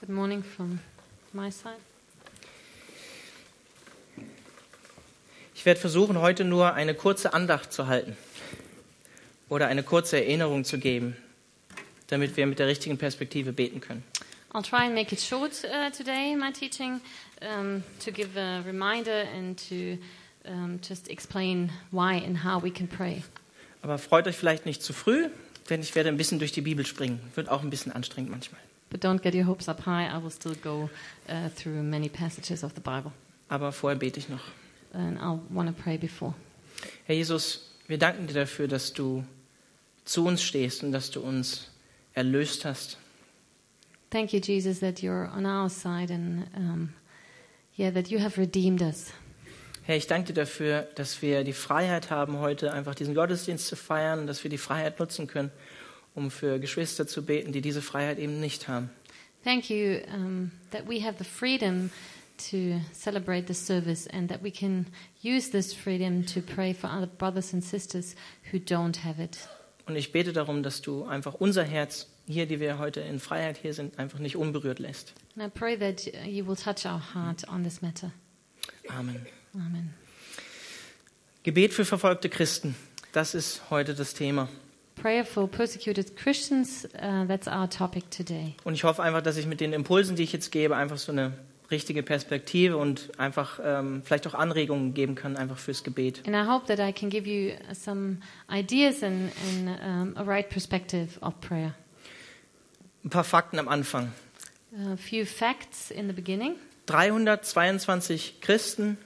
Good 0.00 0.08
morning 0.08 0.42
from 0.42 0.78
my 1.34 1.50
side. 1.50 1.76
Ich 5.54 5.66
werde 5.66 5.78
versuchen, 5.78 6.18
heute 6.22 6.44
nur 6.44 6.72
eine 6.72 6.94
kurze 6.94 7.34
Andacht 7.34 7.70
zu 7.70 7.86
halten 7.86 8.16
oder 9.50 9.66
eine 9.66 9.82
kurze 9.82 10.16
Erinnerung 10.16 10.64
zu 10.64 10.78
geben, 10.78 11.18
damit 12.06 12.38
wir 12.38 12.46
mit 12.46 12.58
der 12.58 12.66
richtigen 12.66 12.96
Perspektive 12.96 13.52
beten 13.52 13.82
können. 13.82 14.02
I'll 14.54 14.62
try 14.62 14.86
and 14.86 14.94
make 14.94 15.12
it 15.12 15.20
short 15.20 15.52
uh, 15.64 15.90
today 15.94 16.34
my 16.34 16.50
teaching 16.50 17.02
um, 17.42 17.82
to 18.02 18.10
give 18.10 18.40
a 18.40 18.62
reminder 18.64 19.26
and 19.36 19.58
to 19.68 19.98
um, 20.50 20.80
just 20.80 21.10
explain 21.10 21.70
why 21.90 22.16
and 22.16 22.42
how 22.42 22.62
we 22.62 22.70
can 22.70 22.88
pray. 22.88 23.22
Aber 23.82 23.98
freut 23.98 24.26
euch 24.26 24.36
vielleicht 24.36 24.64
nicht 24.64 24.82
zu 24.82 24.94
früh, 24.94 25.28
denn 25.68 25.82
ich 25.82 25.94
werde 25.94 26.08
ein 26.08 26.16
bisschen 26.16 26.38
durch 26.38 26.52
die 26.52 26.62
Bibel 26.62 26.86
springen. 26.86 27.20
Wird 27.34 27.50
auch 27.50 27.62
ein 27.62 27.68
bisschen 27.68 27.92
anstrengend 27.92 28.30
manchmal. 28.30 28.60
But 28.90 29.00
don't 29.00 29.22
get 29.22 29.34
your 29.34 29.44
hopes 29.44 29.68
up 29.68 29.80
high. 29.80 30.06
I 30.06 30.18
will 30.18 30.30
still 30.30 30.54
go 30.54 30.90
uh, 31.28 31.48
through 31.54 31.82
many 31.82 32.08
passages 32.08 32.64
of 32.64 32.74
the 32.74 32.80
Bible. 32.80 33.12
Aber 33.48 33.72
vorher 33.72 33.96
bete 33.96 34.18
ich 34.18 34.28
noch. 34.28 34.42
And 34.92 35.18
I'll 35.18 35.40
want 35.48 35.68
to 35.68 35.82
pray 35.82 35.96
before. 35.96 36.34
Herr 37.06 37.14
Jesus, 37.14 37.70
wir 37.86 37.98
danken 37.98 38.26
dir 38.26 38.34
dafür, 38.34 38.66
dass 38.66 38.92
du 38.92 39.24
zu 40.04 40.26
uns 40.26 40.42
stehst 40.42 40.82
und 40.82 40.92
dass 40.92 41.10
du 41.10 41.20
uns 41.20 41.70
erlöst 42.14 42.64
hast. 42.64 42.98
Thank 44.10 44.32
you, 44.32 44.40
Jesus, 44.40 44.80
that 44.80 45.02
you're 45.02 45.30
on 45.36 45.46
our 45.46 45.68
side 45.68 46.12
and 46.12 46.48
um, 46.56 46.92
yeah, 47.78 47.90
that 47.92 48.08
you 48.08 48.18
have 48.18 48.36
redeemed 48.40 48.82
us. 48.82 49.12
Herr, 49.84 49.96
ich 49.96 50.06
danke 50.08 50.32
dir 50.32 50.42
dafür, 50.42 50.82
dass 50.96 51.22
wir 51.22 51.44
die 51.44 51.52
Freiheit 51.52 52.10
haben, 52.10 52.38
heute 52.38 52.72
einfach 52.72 52.94
diesen 52.94 53.14
Gottesdienst 53.14 53.66
zu 53.66 53.76
feiern 53.76 54.20
und 54.20 54.26
dass 54.26 54.42
wir 54.42 54.50
die 54.50 54.58
Freiheit 54.58 54.98
nutzen 54.98 55.26
können, 55.26 55.50
um 56.14 56.30
für 56.30 56.58
Geschwister 56.58 57.06
zu 57.06 57.24
beten, 57.24 57.52
die 57.52 57.60
diese 57.60 57.82
Freiheit 57.82 58.18
eben 58.18 58.40
nicht 58.40 58.68
haben. 58.68 58.90
Thank 59.44 59.70
you 59.70 60.00
um, 60.14 60.50
that 60.70 60.88
we 60.88 61.02
have 61.02 61.16
the 61.18 61.24
freedom 61.24 61.90
to 62.50 62.80
celebrate 62.92 63.46
the 63.46 63.54
service 63.54 64.06
and 64.06 64.28
that 64.28 64.42
we 64.42 64.50
can 64.50 64.86
use 65.22 65.50
this 65.50 65.72
freedom 65.72 66.24
to 66.26 66.40
pray 66.40 66.74
for 66.74 66.90
other 66.90 67.06
brothers 67.06 67.52
and 67.52 67.62
sisters 67.62 68.14
who 68.52 68.58
don't 68.58 69.04
have 69.04 69.22
it. 69.22 69.38
Und 69.86 69.96
ich 69.96 70.12
bete 70.12 70.32
darum, 70.32 70.62
dass 70.62 70.82
du 70.82 71.04
einfach 71.04 71.34
unser 71.34 71.64
Herz 71.64 72.06
hier, 72.26 72.46
die 72.46 72.60
wir 72.60 72.78
heute 72.78 73.00
in 73.00 73.18
Freiheit 73.18 73.56
hier 73.56 73.74
sind, 73.74 73.98
einfach 73.98 74.18
nicht 74.18 74.36
unberührt 74.36 74.78
lässt. 74.78 75.14
And 75.36 75.44
I 75.44 75.58
pray 75.58 75.76
that 75.76 76.06
you 76.26 76.46
will 76.46 76.56
touch 76.56 76.84
our 76.84 77.00
heart 77.14 77.48
on 77.48 77.64
this 77.64 77.82
matter. 77.82 78.12
Amen. 78.88 79.26
Amen. 79.54 79.94
Gebet 81.42 81.72
für 81.72 81.84
verfolgte 81.84 82.28
Christen, 82.28 82.76
das 83.12 83.34
ist 83.34 83.62
heute 83.70 83.94
das 83.94 84.14
Thema. 84.14 84.48
Prayer 85.00 85.24
for 85.24 85.48
persecuted 85.48 86.14
Christians, 86.16 86.86
uh, 86.94 87.24
that's 87.26 87.48
our 87.48 87.68
topic 87.68 88.10
today. 88.10 88.54
Und 88.64 88.74
ich 88.74 88.84
hoffe 88.84 89.02
einfach, 89.02 89.22
dass 89.22 89.38
ich 89.38 89.46
mit 89.46 89.60
den 89.60 89.72
Impulsen, 89.72 90.14
die 90.14 90.24
ich 90.24 90.32
jetzt 90.32 90.52
gebe, 90.52 90.76
einfach 90.76 90.98
so 90.98 91.10
eine 91.10 91.32
richtige 91.70 92.02
Perspektive 92.02 92.76
und 92.76 93.18
einfach 93.18 93.60
ähm, 93.64 94.02
vielleicht 94.04 94.26
auch 94.26 94.34
Anregungen 94.34 94.92
geben 94.92 95.14
kann, 95.14 95.36
einfach 95.36 95.56
fürs 95.56 95.84
Gebet. 95.84 96.22
And 96.26 96.36
I 96.36 96.46
hope 96.46 96.66
that 96.66 96.78
I 96.78 96.92
can 96.92 97.08
give 97.08 97.26
you 97.26 97.54
some 97.72 98.18
ideas 98.52 99.02
and, 99.02 99.30
and 99.48 99.80
um, 99.82 100.16
a 100.16 100.22
right 100.22 100.48
perspective 100.48 101.18
of 101.22 101.40
prayer. 101.40 101.74
Ein 103.02 103.10
paar 103.10 103.24
Fakten 103.24 103.58
am 103.58 103.68
Anfang. 103.68 104.12
A 104.92 104.96
few 104.96 105.24
facts 105.24 105.90
in 105.90 106.08
the 106.08 106.12
beginning. 106.12 106.56
322 106.86 108.40
Christen 108.42 108.98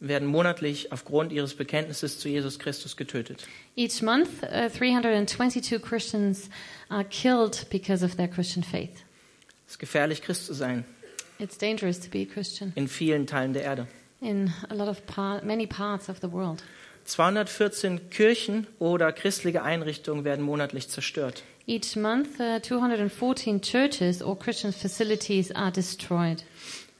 werden 0.00 0.28
monatlich 0.28 0.92
aufgrund 0.92 1.32
ihres 1.32 1.54
Bekenntnisses 1.54 2.18
zu 2.18 2.28
Jesus 2.28 2.58
Christus 2.58 2.96
getötet. 2.96 3.46
Each 3.76 4.02
month, 4.02 4.28
uh, 4.42 4.68
322 4.68 5.80
Christians 5.80 6.50
are 6.88 7.04
killed 7.04 7.66
because 7.70 8.04
of 8.04 8.16
their 8.16 8.28
Christian 8.28 8.62
faith. 8.64 9.04
Es 9.66 9.72
ist 9.74 9.78
gefährlich, 9.78 10.20
Christ 10.22 10.46
zu 10.46 10.54
sein 10.54 10.84
It's 11.38 11.58
dangerous 11.58 11.98
to 12.00 12.08
be 12.10 12.22
a 12.22 12.32
Christian 12.32 12.72
in 12.76 12.86
vielen 12.88 13.26
Teilen 13.26 13.52
der 13.54 13.62
Erde. 13.62 13.86
in 14.20 14.52
a 14.70 14.74
lot 14.74 14.88
of 14.88 15.04
par- 15.06 15.42
many 15.44 15.66
parts 15.66 16.08
of 16.08 16.18
the 16.20 16.30
world. 16.30 16.62
214 17.06 18.08
Kirchen 18.10 18.66
oder 18.78 19.12
christliche 19.12 19.62
Einrichtungen 19.62 20.24
werden 20.24 20.44
monatlich 20.44 20.88
zerstört. 20.88 21.42
Each 21.66 21.96
month, 21.96 22.38
uh, 22.40 22.60
214 22.60 23.60
churches 23.62 24.22
or 24.22 24.38
Christian 24.38 24.72
facilities 24.72 25.50
are 25.52 25.70
destroyed. 25.72 26.42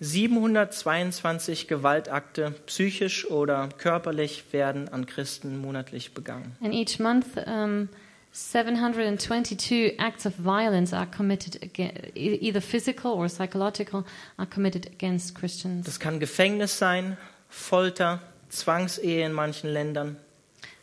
722 0.01 1.69
Gewaltakte, 1.69 2.53
psychisch 2.67 3.27
oder 3.31 3.69
körperlich, 3.79 4.45
werden 4.53 4.89
an 4.89 5.07
Christen 5.07 5.59
monatlich 5.59 6.13
begangen. 6.15 6.57
And 6.63 6.75
each 6.75 6.99
month, 6.99 7.37
um, 7.47 7.89
722 8.33 9.99
acts 9.99 10.27
of 10.27 10.35
violence 10.39 10.93
are 10.93 11.07
committed, 11.07 11.63
e- 11.79 11.91
either 12.17 12.61
physical 12.61 13.13
or 13.13 13.29
psychological, 13.29 14.05
are 14.37 14.47
committed 14.49 14.87
against 14.87 15.35
Christians. 15.37 15.87
Das 15.87 16.01
kann 16.01 16.19
Gefängnis 16.19 16.79
sein, 16.79 17.17
Folter, 17.49 18.21
Zwangsehe 18.49 19.25
in 19.25 19.33
manchen 19.33 19.71
Ländern. 19.71 20.17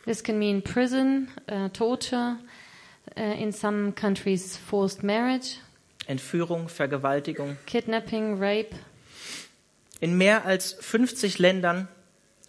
This 0.06 0.22
can 0.22 0.38
mean 0.38 0.62
prison, 0.62 1.28
uh, 1.50 1.68
torture, 1.68 2.38
uh, 3.16 3.20
in 3.20 3.52
some 3.52 3.92
countries, 3.92 4.56
forced 4.56 5.02
marriage, 5.04 5.58
Entführung, 6.08 6.68
Vergewaltigung. 6.68 7.56
kidnapping, 7.66 8.38
rape. 8.38 8.74
In 10.02 10.18
mehr 10.18 10.44
als 10.44 10.72
50 10.80 11.38
Ländern 11.38 11.86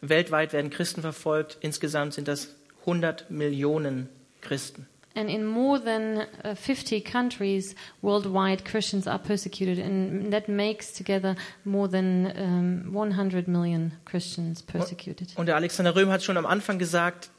weltweit 0.02 0.54
werden 0.54 0.72
Christen 0.72 1.02
verfolgt. 1.02 1.60
Insgesamt 1.62 2.16
sind 2.16 2.28
das 2.28 2.48
100 2.80 3.30
Millionen 3.30 4.10
Christen. 4.42 4.88
And 5.14 5.30
in 5.30 5.46
more 5.46 5.80
than 5.80 6.24
uh, 6.44 6.56
50 6.56 7.06
countries 7.06 7.76
worldwide, 8.02 8.64
Christians 8.64 9.06
are 9.06 9.20
persecuted, 9.20 9.78
and 9.78 10.32
that 10.32 10.50
makes 10.50 10.94
together 10.94 11.36
more 11.64 11.88
than 11.88 12.26
um, 12.36 12.92
100 12.92 13.48
million 13.48 13.92
Christians 14.06 14.64
persecuted. 14.64 15.34
Und 15.36 15.46
der 15.46 15.56
Alexander 15.56 15.96
Röhm 15.96 16.10
hat 16.10 16.24
schon 16.24 16.38
am 16.38 16.48
Anfang 16.48 16.80
gesagt, 16.80 17.30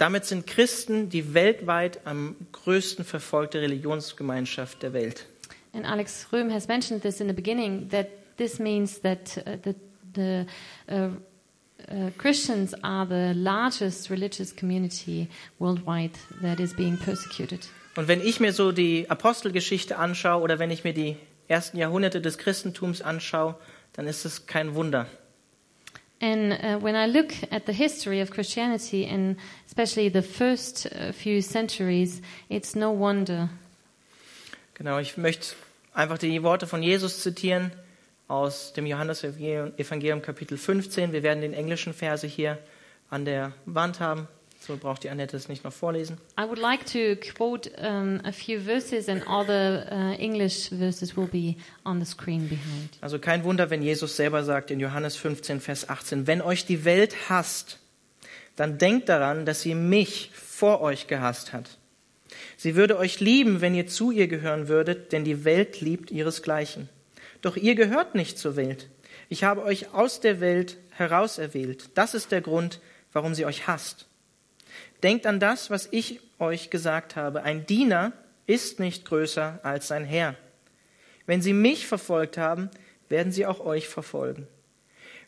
damit 0.00 0.24
sind 0.24 0.48
Christen 0.48 1.08
die 1.08 1.34
weltweit 1.34 2.00
am 2.04 2.34
größten 2.50 3.04
verfolgte 3.04 3.60
Religionsgemeinschaft 3.60 4.82
der 4.82 4.92
Welt. 4.92 5.26
And 5.72 5.86
Alex 5.86 6.26
Röhm 6.32 6.52
has 6.52 6.66
mentioned 6.66 7.02
this 7.02 7.20
in 7.20 7.28
the 7.28 7.32
beginning 7.32 7.88
that 7.90 8.08
this 8.36 8.58
means 8.58 9.00
that 9.00 9.38
uh, 9.38 9.56
the, 9.62 9.74
the 10.12 10.46
uh, 10.88 11.10
uh, 11.90 12.10
Christians 12.18 12.74
are 12.82 13.06
the 13.06 13.34
largest 13.34 14.10
religious 14.10 14.52
community 14.52 15.28
worldwide 15.58 16.18
that 16.40 16.60
is 16.60 16.74
being 16.74 16.96
persecuted. 16.96 17.68
Und 17.96 18.08
wenn 18.08 18.22
ich 18.22 18.40
mir 18.40 18.52
so 18.52 18.72
die 18.72 19.10
Apostelgeschichte 19.10 19.98
anschaue 19.98 20.42
oder 20.42 20.58
wenn 20.58 20.70
ich 20.70 20.82
mir 20.82 20.94
die 20.94 21.16
ersten 21.48 21.76
Jahrhunderte 21.76 22.22
des 22.22 22.38
Christentums 22.38 23.02
anschaue, 23.02 23.54
dann 23.92 24.06
ist 24.06 24.24
es 24.24 24.46
kein 24.46 24.74
Wunder. 24.74 25.06
And 26.22 26.52
uh, 26.52 26.78
when 26.80 26.94
I 26.94 27.06
look 27.06 27.32
at 27.50 27.66
the 27.66 27.72
history 27.72 28.22
of 28.22 28.30
Christianity, 28.30 29.04
and 29.04 29.36
especially 29.66 30.08
the 30.08 30.22
first 30.22 30.86
uh, 30.86 31.12
few 31.12 31.42
centuries, 31.42 32.22
it's 32.48 32.76
no 32.76 32.92
wonder. 32.92 33.50
Genau, 34.74 34.98
ich 35.00 35.16
möchte 35.16 35.54
einfach 35.92 36.18
die 36.18 36.42
Worte 36.42 36.66
von 36.66 36.82
Jesus 36.82 37.20
zitieren 37.20 37.72
aus 38.32 38.72
dem 38.72 38.86
Johannesevangelium 38.86 40.22
Kapitel 40.22 40.56
15. 40.56 41.12
Wir 41.12 41.22
werden 41.22 41.42
den 41.42 41.52
englischen 41.52 41.92
Verse 41.92 42.26
hier 42.26 42.58
an 43.10 43.26
der 43.26 43.52
Wand 43.66 44.00
haben. 44.00 44.26
So 44.58 44.76
braucht 44.76 45.02
die 45.02 45.10
Annette 45.10 45.36
es 45.36 45.48
nicht 45.48 45.64
noch 45.64 45.72
vorlesen. 45.72 46.16
I 46.40 46.44
would 46.44 46.58
like 46.58 46.86
to 46.86 47.16
quote 47.20 47.70
um, 47.78 48.20
a 48.24 48.32
few 48.32 48.60
verses, 48.60 49.08
and 49.08 49.26
all 49.26 49.44
the 49.44 49.84
uh, 49.92 50.14
English 50.18 50.70
verses 50.70 51.16
will 51.16 51.26
be 51.26 51.56
on 51.84 52.02
the 52.02 52.06
screen 52.06 52.48
behind. 52.48 52.96
Also 53.00 53.18
kein 53.18 53.44
Wunder, 53.44 53.70
wenn 53.70 53.82
Jesus 53.82 54.16
selber 54.16 54.44
sagt 54.44 54.70
in 54.70 54.80
Johannes 54.80 55.16
15, 55.16 55.60
Vers 55.60 55.90
18, 55.90 56.26
wenn 56.26 56.40
euch 56.40 56.64
die 56.64 56.84
Welt 56.84 57.14
hasst, 57.28 57.80
dann 58.56 58.78
denkt 58.78 59.08
daran, 59.08 59.44
dass 59.44 59.62
sie 59.62 59.74
mich 59.74 60.30
vor 60.32 60.80
euch 60.80 61.06
gehasst 61.06 61.52
hat. 61.52 61.76
Sie 62.56 62.76
würde 62.76 62.96
euch 62.96 63.20
lieben, 63.20 63.60
wenn 63.60 63.74
ihr 63.74 63.88
zu 63.88 64.10
ihr 64.10 64.28
gehören 64.28 64.68
würdet, 64.68 65.12
denn 65.12 65.24
die 65.24 65.44
Welt 65.44 65.80
liebt 65.80 66.10
ihresgleichen. 66.10 66.88
Doch 67.42 67.56
ihr 67.56 67.74
gehört 67.74 68.14
nicht 68.14 68.38
zur 68.38 68.56
Welt. 68.56 68.88
Ich 69.28 69.44
habe 69.44 69.62
euch 69.64 69.92
aus 69.92 70.20
der 70.20 70.40
Welt 70.40 70.78
herauserwählt. 70.90 71.90
Das 71.94 72.14
ist 72.14 72.32
der 72.32 72.40
Grund, 72.40 72.80
warum 73.12 73.34
sie 73.34 73.44
euch 73.44 73.66
hasst. 73.66 74.06
Denkt 75.02 75.26
an 75.26 75.40
das, 75.40 75.68
was 75.68 75.88
ich 75.90 76.20
euch 76.38 76.70
gesagt 76.70 77.16
habe. 77.16 77.42
Ein 77.42 77.66
Diener 77.66 78.12
ist 78.46 78.80
nicht 78.80 79.04
größer 79.04 79.60
als 79.62 79.88
sein 79.88 80.04
Herr. 80.04 80.36
Wenn 81.26 81.42
sie 81.42 81.52
mich 81.52 81.86
verfolgt 81.86 82.38
haben, 82.38 82.70
werden 83.08 83.32
sie 83.32 83.46
auch 83.46 83.60
euch 83.60 83.88
verfolgen. 83.88 84.46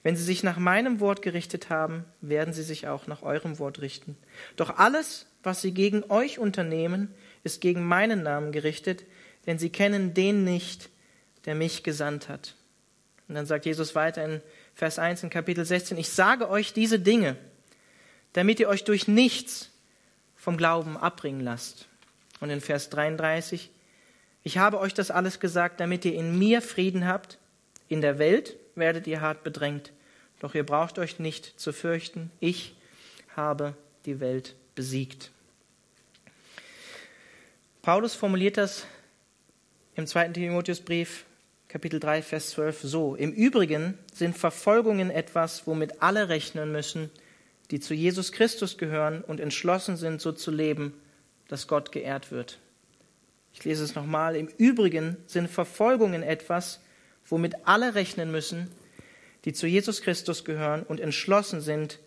Wenn 0.03 0.17
sie 0.17 0.25
sich 0.25 0.43
nach 0.43 0.59
meinem 0.59 1.01
Wort 1.01 1.23
gerichtet 1.23 1.71
haben, 1.71 2.05
werden 2.21 2.53
sie 2.53 2.63
sich 2.63 2.87
auch 2.87 3.07
nach 3.07 3.23
eurem 3.23 3.59
Wort 3.59 3.81
richten. 3.81 4.17
Doch 4.57 4.79
alles, 4.79 5.27
was 5.43 5.63
sie 5.63 5.73
gegen 5.73 6.05
euch 6.11 6.39
unternehmen, 6.39 7.13
ist 7.43 7.61
gegen 7.61 7.85
meinen 7.85 8.23
Namen 8.23 8.53
gerichtet, 8.53 9.05
denn 9.47 9.59
sie 9.59 9.71
kennen 9.71 10.15
den 10.15 10.45
nicht, 10.45 10.91
der 11.45 11.55
mich 11.55 11.83
gesandt 11.83 12.29
hat. 12.29 12.55
Und 13.29 13.35
dann 13.35 13.47
sagt 13.47 13.67
Jesus 13.67 13.95
weiter 13.95 14.25
in 14.25 14.43
Vers 14.75 14.99
1 14.99 15.23
in 15.23 15.31
Kapitel 15.31 15.65
16, 15.65 15.97
ich 15.99 16.11
sage 16.11 16.49
euch 16.49 16.73
diese 16.73 16.99
Dinge, 16.99 17.37
damit 18.33 18.61
ihr 18.61 18.69
euch 18.69 18.85
durch 18.85 19.09
nichts 19.09 19.71
vom 20.37 20.57
Glauben 20.57 20.97
abbringen 20.97 21.41
lasst. 21.41 21.87
Und 22.41 22.51
in 22.51 22.61
Vers 22.61 22.91
33, 22.91 23.71
Ich 24.47 24.59
habe 24.59 24.79
euch 24.79 24.93
das 24.93 25.11
alles 25.11 25.41
gesagt, 25.41 25.81
damit 25.81 26.05
ihr 26.05 26.15
in 26.15 26.39
mir 26.39 26.61
Frieden 26.61 27.07
habt. 27.07 27.39
In 27.89 28.03
der 28.03 28.19
Welt 28.19 28.57
werdet 28.75 29.07
ihr 29.07 29.23
hart 29.23 29.43
bedrängt, 29.43 29.91
doch 30.41 30.55
ihr 30.55 30.67
braucht 30.67 30.99
euch 30.99 31.19
nicht 31.19 31.59
zu 31.59 31.73
fürchten. 31.73 32.31
Ich 32.41 32.77
habe 33.37 33.75
die 34.05 34.21
Welt 34.21 34.55
besiegt. 34.75 35.31
Paulus 37.81 38.15
formuliert 38.15 38.59
das 38.59 38.87
im 39.95 40.07
zweiten 40.07 40.35
Timotheusbrief, 40.35 41.25
Kapitel 41.75 41.99
3, 41.99 42.23
Vers 42.23 42.51
12 42.51 42.83
so. 42.83 43.17
Im 43.17 43.33
Übrigen 43.33 43.99
sind 44.13 44.39
Verfolgungen 44.39 45.11
etwas, 45.11 45.67
womit 45.67 46.03
alle 46.03 46.29
rechnen 46.29 46.71
müssen, 46.71 47.11
die 47.73 47.81
zu 47.81 47.95
Jesus 47.95 48.31
Christus 48.31 48.79
gehören 48.79 49.23
und 49.23 49.41
entschlossen 49.41 49.97
sind, 49.97 50.21
so 50.21 50.31
zu 50.31 50.53
leben, 50.53 50.95
dass 51.49 51.67
Gott 51.67 51.91
geehrt 51.91 52.31
wird. 52.31 52.61
Ich 53.53 53.65
lese 53.65 53.83
es 53.83 53.97
nochmal. 53.97 54.37
Im 54.37 54.47
Übrigen 54.57 55.17
sind 55.27 55.51
Verfolgungen 55.51 56.23
etwas, 56.23 56.81
womit 57.27 57.67
alle 57.67 57.97
rechnen 57.97 58.31
müssen, 58.31 58.71
die 59.45 59.53
zu 59.53 59.67
Jesus 59.67 60.01
Christus 60.01 60.45
gehören 60.45 60.85
und 60.85 61.01
entschlossen 61.01 61.61
sind, 61.61 61.99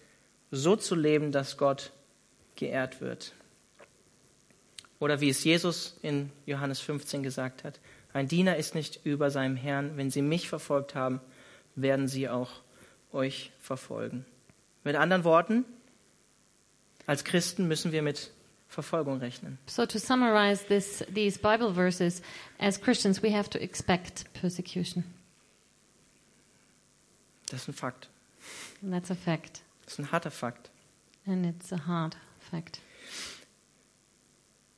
so 0.49 0.77
zu 0.77 0.95
leben, 0.95 1.33
dass 1.33 1.57
Gott 1.57 1.91
geehrt 2.55 3.01
wird. 3.01 3.33
Oder 4.99 5.19
wie 5.19 5.29
es 5.29 5.43
Jesus 5.43 5.97
in 6.03 6.31
Johannes 6.45 6.79
15 6.79 7.21
gesagt 7.21 7.65
hat, 7.65 7.81
ein 8.17 8.27
Diener 8.27 8.55
ist 8.55 8.73
nicht 8.73 9.05
über 9.05 9.29
seinem 9.29 9.55
Herrn. 9.55 9.95
Wenn 9.95 10.09
sie 10.09 10.23
mich 10.23 10.49
verfolgt 10.49 10.95
haben, 10.95 11.21
werden 11.75 12.07
sie 12.07 12.27
auch 12.27 12.49
euch 13.11 13.51
verfolgen. 13.59 14.25
Mit 14.83 14.95
anderen 14.95 15.23
Worten, 15.23 15.65
als 17.05 17.23
Christen 17.23 17.67
müssen 17.67 17.91
wir 17.91 18.01
mit 18.01 18.31
Verfolgung 18.67 19.19
rechnen. 19.19 19.59
So 19.67 19.85
to 19.85 19.99
summarize 19.99 20.65
this, 20.65 21.05
these 21.13 21.37
Bible 21.37 21.75
verses, 21.75 22.23
as 22.57 22.81
Christians 22.81 23.21
we 23.21 23.31
have 23.37 23.51
to 23.51 23.59
expect 23.59 24.25
persecution. 24.33 25.03
Das 27.51 27.61
ist 27.61 27.67
ein 27.69 27.73
Fakt. 27.75 28.09
And 28.81 28.91
that's 28.91 29.11
a 29.11 29.15
fact. 29.15 29.61
Das 29.85 29.93
ist 29.93 29.99
ein 29.99 30.11
harter 30.11 30.31
Fakt. 30.31 30.71
And 31.27 31.45
it's 31.45 31.71
a 31.71 31.85
hard 31.85 32.17
fact. 32.49 32.79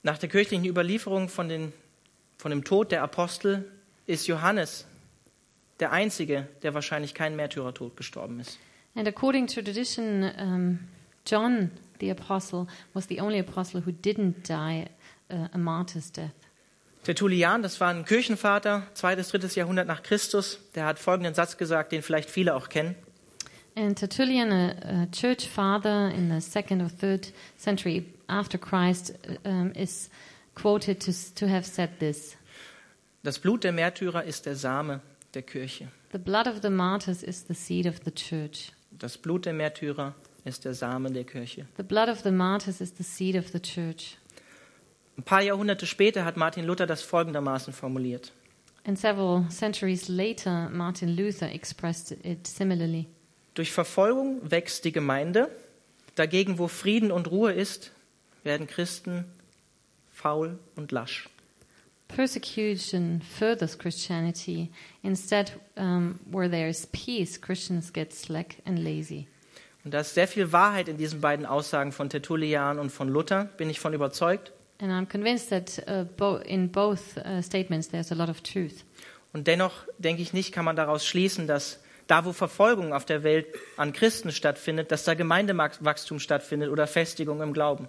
Nach 0.04 0.18
der 0.18 0.28
kirchlichen 0.28 0.66
Überlieferung 0.66 1.30
von, 1.30 1.48
den, 1.48 1.74
von 2.40 2.52
dem 2.52 2.64
Tod 2.64 2.92
der 2.92 3.04
Apostel 3.04 3.70
ist 4.08 4.26
Johannes 4.28 4.88
der 5.80 5.92
Einzige, 5.92 6.48
der 6.64 6.74
wahrscheinlich 6.74 7.14
keinen 7.14 7.36
Märtyrertod 7.36 7.96
gestorben 7.96 8.40
ist. 8.40 8.58
And 8.96 9.08
according 9.08 9.48
to 9.48 9.62
tradition, 9.62 10.24
um, 10.40 10.80
John 11.28 11.70
the 12.00 12.10
apostle 12.10 12.66
was 12.94 13.08
the 13.08 13.22
only 13.22 13.40
apostle 13.40 13.82
who 13.86 13.92
didn't 13.92 14.50
die 14.50 14.88
uh, 15.30 15.48
a 15.54 15.58
martyr's 15.58 16.12
death. 16.12 16.32
Tertullian, 17.04 17.62
das 17.62 17.80
war 17.80 17.90
ein 17.90 18.04
Kirchenvater, 18.04 18.84
zweites, 18.94 19.30
drittes 19.30 19.56
Jahrhundert 19.56 19.88
nach 19.88 20.04
Christus, 20.04 20.60
der 20.76 20.86
hat 20.86 21.00
folgenden 21.00 21.34
Satz 21.34 21.58
gesagt, 21.58 21.92
den 21.92 22.02
vielleicht 22.02 22.30
viele 22.30 22.56
auch 22.56 22.70
kennen. 22.70 22.96
And 23.76 23.98
Tertullian, 23.98 24.52
a, 24.52 25.04
a 25.04 25.06
church 25.12 25.48
father 25.48 26.10
in 26.14 26.30
the 26.30 26.42
second 26.42 26.82
or 26.82 26.90
third 26.90 27.32
century 27.58 28.06
after 28.28 28.58
Christ, 28.58 29.14
um, 29.46 29.72
is 29.74 30.10
quoted 30.62 31.00
to, 31.00 31.12
to 31.36 31.48
have 31.48 31.66
said 31.66 32.00
this 32.00 32.36
Das 33.24 33.40
Blut 33.40 33.64
der 33.64 33.74
Märtyrer 33.74 34.24
ist 34.24 34.46
der 34.46 34.56
Same 34.56 35.02
der 35.34 35.42
Kirche. 35.42 35.90
The 36.12 36.18
blood 36.18 36.48
of 36.48 36.62
the 36.62 36.70
martyrs 36.70 37.22
is 37.22 37.46
the 37.48 37.54
seed 37.54 37.86
of 37.86 38.00
the 38.06 38.12
church. 38.12 38.72
Das 38.92 39.18
Blut 39.18 39.46
der 39.46 39.54
Märtyrer 39.54 40.16
ist 40.46 40.64
der 40.66 40.74
Same 40.74 41.12
der 41.12 41.26
Kirche. 41.26 41.68
The 41.78 41.84
blood 41.84 42.10
of 42.10 42.22
the 42.22 42.32
martyrs 42.32 42.82
is 42.82 42.94
the 42.98 43.04
seed 43.04 43.36
of 43.36 43.50
the 43.50 43.60
church. 43.60 44.18
Ein 45.18 45.24
paar 45.24 45.42
Jahrhunderte 45.42 45.86
später 45.86 46.24
hat 46.24 46.38
Martin 46.38 46.64
Luther 46.64 46.88
das 46.88 47.02
folgendermaßen 47.02 47.74
formuliert. 47.74 48.32
And 48.86 48.98
several 48.98 49.46
centuries 49.50 50.08
later, 50.08 50.70
Martin 50.70 51.10
Luther 51.10 51.52
expressed 51.52 52.12
it 52.24 52.48
similarly. 52.48 53.08
Durch 53.54 53.74
Verfolgung 53.74 54.40
wächst 54.50 54.86
die 54.86 54.94
Gemeinde, 54.94 55.50
dagegen 56.16 56.58
wo 56.58 56.70
Frieden 56.70 57.12
und 57.12 57.30
Ruhe 57.30 57.52
ist, 57.52 57.92
werden 58.44 58.68
Christen 58.68 59.26
faul 60.20 60.60
und 60.76 60.92
lasch. 60.92 61.30
Persecution 62.08 63.22
furthers 63.22 63.78
Christianity. 63.78 64.70
Instead, 65.04 65.52
um, 65.78 66.20
where 66.26 66.50
there 66.50 66.68
is 66.68 66.88
peace, 66.88 67.40
Christians 67.40 67.94
get 67.94 68.14
slack 68.14 68.58
and 68.66 68.80
lazy. 68.80 69.28
Und 69.86 69.94
da 69.94 70.02
ist 70.02 70.16
sehr 70.16 70.28
viel 70.28 70.52
Wahrheit 70.52 70.88
in 70.88 70.98
diesen 70.98 71.22
beiden 71.22 71.46
Aussagen 71.46 71.92
von 71.92 72.10
Tertullian 72.10 72.80
und 72.80 72.90
von 72.90 73.08
Luther, 73.08 73.46
bin 73.58 73.70
ich 73.70 73.80
von 73.80 73.94
überzeugt. 73.94 74.52
And 74.82 74.92
I'm 74.92 75.08
convinced 75.08 75.50
that 75.50 75.84
uh, 75.88 76.06
bo 76.18 76.38
in 76.38 76.72
both 76.72 77.18
uh, 77.18 77.42
statements 77.42 77.90
there's 77.90 78.12
a 78.12 78.16
lot 78.16 78.30
of 78.30 78.42
truth. 78.42 78.84
Und 79.32 79.48
dennoch 79.48 79.86
denke 80.00 80.22
ich 80.22 80.34
nicht, 80.34 80.52
kann 80.52 80.66
man 80.66 80.76
daraus 80.76 81.06
schließen, 81.06 81.48
dass 81.48 81.80
da, 82.08 82.26
wo 82.26 82.34
Verfolgung 82.34 82.92
auf 82.92 83.06
der 83.06 83.24
Welt 83.24 83.46
an 83.78 83.94
Christen 83.94 84.32
stattfindet, 84.32 84.92
dass 84.92 85.04
da 85.04 85.14
Gemeindewachstum 85.14 86.20
stattfindet 86.20 86.70
oder 86.70 86.88
Festigung 86.88 87.42
im 87.42 87.54
Glauben. 87.54 87.88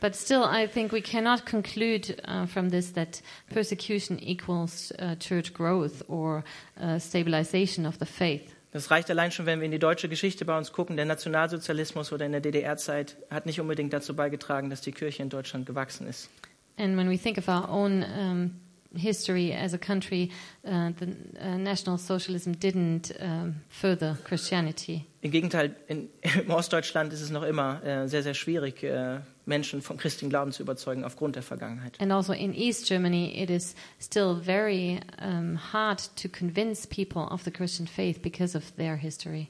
But 0.00 0.14
still, 0.14 0.44
I 0.44 0.68
think 0.68 0.92
we 0.92 1.00
cannot 1.00 1.44
conclude 1.44 2.20
uh, 2.24 2.46
from 2.46 2.70
this 2.70 2.92
that 2.92 3.20
persecution 3.52 4.18
equals 4.20 4.92
uh, 4.98 5.16
church 5.16 5.52
growth 5.52 6.02
or 6.08 6.44
uh, 6.80 6.98
stabilization 6.98 7.84
of 7.84 7.98
the 7.98 8.06
faith. 8.06 8.54
Das 8.70 8.90
reicht 8.90 9.10
allein 9.10 9.32
schon, 9.32 9.46
wenn 9.46 9.60
wir 9.60 9.64
in 9.64 9.72
die 9.72 9.78
deutsche 9.78 10.08
Geschichte 10.08 10.44
bei 10.44 10.56
uns 10.56 10.72
gucken. 10.72 10.96
Der 10.96 11.06
Nationalsozialismus 11.06 12.12
oder 12.12 12.26
in 12.26 12.32
der 12.32 12.42
DDR-Zeit 12.42 13.16
hat 13.30 13.46
nicht 13.46 13.60
unbedingt 13.60 13.92
dazu 13.92 14.14
beigetragen, 14.14 14.68
dass 14.68 14.82
die 14.82 14.92
Kirche 14.92 15.22
in 15.22 15.30
Deutschland 15.30 15.66
gewachsen 15.66 16.06
ist. 16.06 16.28
And 16.76 16.96
when 16.96 17.10
we 17.10 17.18
think 17.18 17.38
of 17.38 17.48
our 17.48 17.68
own 17.68 18.04
um, 18.04 18.50
history 18.98 19.52
as 19.52 19.74
a 19.74 19.78
country, 19.78 20.30
uh, 20.64 20.90
the 20.98 21.16
uh, 21.40 21.56
National 21.56 21.98
Socialism 21.98 22.52
didn't 22.52 23.12
um, 23.20 23.56
further 23.68 24.18
Christianity. 24.24 25.04
Im 25.20 25.30
Gegenteil, 25.30 25.74
in, 25.88 26.08
im 26.22 26.50
Ostdeutschland 26.50 27.12
ist 27.12 27.22
es 27.22 27.30
noch 27.30 27.42
immer 27.42 27.82
äh, 27.84 28.08
sehr, 28.08 28.22
sehr 28.22 28.34
schwierig, 28.34 28.82
äh, 28.82 29.20
Menschen 29.46 29.80
vom 29.82 29.96
christlichen 29.96 30.30
Glauben 30.30 30.52
zu 30.52 30.62
überzeugen 30.62 31.04
aufgrund 31.04 31.36
der 31.36 31.42
Vergangenheit. 31.42 31.98
And 32.00 32.12
also 32.12 32.32
in 32.32 32.54
East 32.54 32.86
Germany, 32.86 33.42
it 33.42 33.50
is 33.50 33.74
still 34.00 34.36
very 34.36 35.00
um, 35.20 35.58
hard 35.72 36.14
to 36.16 36.28
convince 36.28 36.86
people 36.86 37.22
of 37.22 37.42
the 37.44 37.50
Christian 37.50 37.88
faith 37.88 38.20
because 38.22 38.56
of 38.56 38.72
their 38.76 38.96
history. 38.96 39.48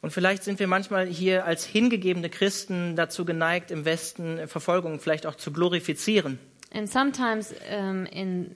Und 0.00 0.12
vielleicht 0.12 0.42
sind 0.42 0.58
wir 0.58 0.66
manchmal 0.66 1.06
hier 1.06 1.44
als 1.44 1.64
hingegebene 1.64 2.28
Christen 2.28 2.96
dazu 2.96 3.24
geneigt, 3.24 3.70
im 3.70 3.84
Westen 3.84 4.48
Verfolgung 4.48 4.98
vielleicht 4.98 5.26
auch 5.26 5.36
zu 5.36 5.52
glorifizieren. 5.52 6.38
And 6.74 6.90
sometimes 6.90 7.54
um, 7.70 8.06
in 8.06 8.52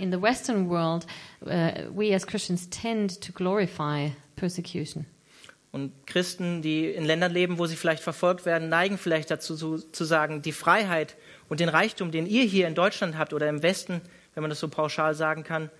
in 0.00 0.10
the 0.10 0.20
Western 0.20 0.68
world, 0.68 1.06
uh, 1.46 1.90
we 1.94 2.14
as 2.14 2.26
Christians 2.26 2.68
tend 2.70 3.20
to 3.20 3.32
glorify 3.32 4.10
persecution. 4.36 5.06
Und 5.72 5.92
Christen, 6.06 6.62
die 6.62 6.86
in 6.86 7.04
Ländern 7.04 7.32
leben, 7.32 7.58
wo 7.58 7.66
sie 7.66 7.76
vielleicht 7.76 8.02
verfolgt 8.02 8.44
werden, 8.44 8.68
neigen 8.68 8.98
vielleicht 8.98 9.30
dazu 9.30 9.54
zu, 9.54 9.76
zu 9.78 10.04
sagen, 10.04 10.42
die 10.42 10.52
Freiheit 10.52 11.16
und 11.48 11.60
den 11.60 11.68
Reichtum, 11.68 12.10
den 12.10 12.26
ihr 12.26 12.42
hier 12.42 12.66
in 12.66 12.74
Deutschland 12.74 13.16
habt 13.16 13.32
oder 13.32 13.48
im 13.48 13.62
Westen, 13.62 14.00
wenn 14.34 14.42
man 14.42 14.50
das 14.50 14.58
so 14.58 14.68
pauschal 14.68 15.14
sagen 15.14 15.44
kann, 15.44 15.70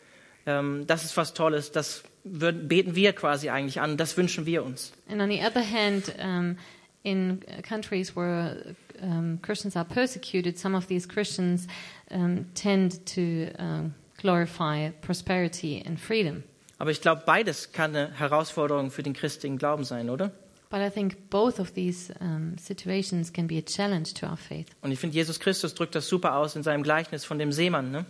ähm, 0.47 0.87
das 0.87 1.04
ist 1.04 1.16
was 1.16 1.35
Tolles, 1.35 1.73
das 1.73 2.04
würden, 2.23 2.68
beten 2.68 2.94
wir 2.94 3.12
quasi 3.14 3.50
eigentlich 3.50 3.80
an, 3.80 3.97
das 3.97 4.16
wünschen 4.16 4.47
wir 4.47 4.64
uns. 4.64 4.92
And 5.09 5.21
on 5.21 5.28
the 5.28 5.40
other 5.40 5.62
hand, 5.62 6.14
um, 6.23 6.56
in 7.02 7.40
countries 7.68 8.14
where 8.14 8.75
um, 9.02 9.40
Christians 9.42 9.76
are 9.76 9.85
persecuted, 9.85 10.56
some 10.59 10.76
of 10.76 10.87
these 10.87 11.09
Christians 11.09 11.66
um, 12.11 12.47
tend 12.54 13.04
to 13.06 13.49
um, 13.59 13.94
glorify 14.20 14.90
prosperity 15.00 15.82
and 15.86 15.98
freedom. 15.98 16.42
Aber 16.78 16.90
ich 16.90 17.00
glaube, 17.00 17.22
beides 17.26 17.72
kann 17.72 17.94
eine 17.94 18.12
Herausforderung 18.12 18.90
für 18.90 19.02
den 19.02 19.12
christlichen 19.12 19.58
Glauben 19.58 19.84
sein, 19.84 20.08
oder? 20.08 20.32
But 20.70 20.80
I 20.80 20.88
think 20.88 21.28
both 21.30 21.58
of 21.58 21.72
these 21.72 22.14
um, 22.20 22.56
situations 22.56 23.32
can 23.32 23.48
be 23.48 23.58
a 23.58 23.62
challenge 23.62 24.14
to 24.14 24.26
our 24.26 24.36
faith. 24.36 24.68
Und 24.82 24.92
ich 24.92 25.00
finde, 25.00 25.16
Jesus 25.16 25.40
Christus 25.40 25.74
drückt 25.74 25.94
das 25.94 26.08
super 26.08 26.36
aus 26.36 26.54
in 26.54 26.62
seinem 26.62 26.84
Gleichnis 26.84 27.24
von 27.24 27.38
dem 27.38 27.50
Seemann. 27.50 27.90
Ne? 27.90 28.06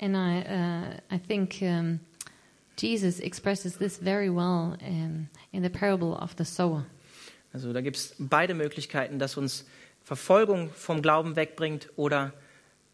And 0.00 0.14
I, 0.14 0.44
uh, 0.46 1.14
I 1.14 1.18
think 1.18 1.62
um, 1.62 2.00
Jesus 2.76 3.20
expresses 3.20 3.78
this 3.78 3.96
very 3.96 4.28
well 4.28 4.76
um, 4.86 5.28
in 5.50 5.62
the 5.62 5.70
parable 5.70 6.12
of 6.12 6.34
the 6.36 6.44
sower. 6.44 6.84
Also 7.52 7.72
da 7.72 7.80
gibt 7.80 7.96
es 7.96 8.14
beide 8.18 8.54
Möglichkeiten, 8.54 9.18
dass 9.18 9.36
uns 9.36 9.64
Verfolgung 10.04 10.70
vom 10.74 11.02
Glauben 11.02 11.36
wegbringt 11.36 11.88
oder 11.96 12.32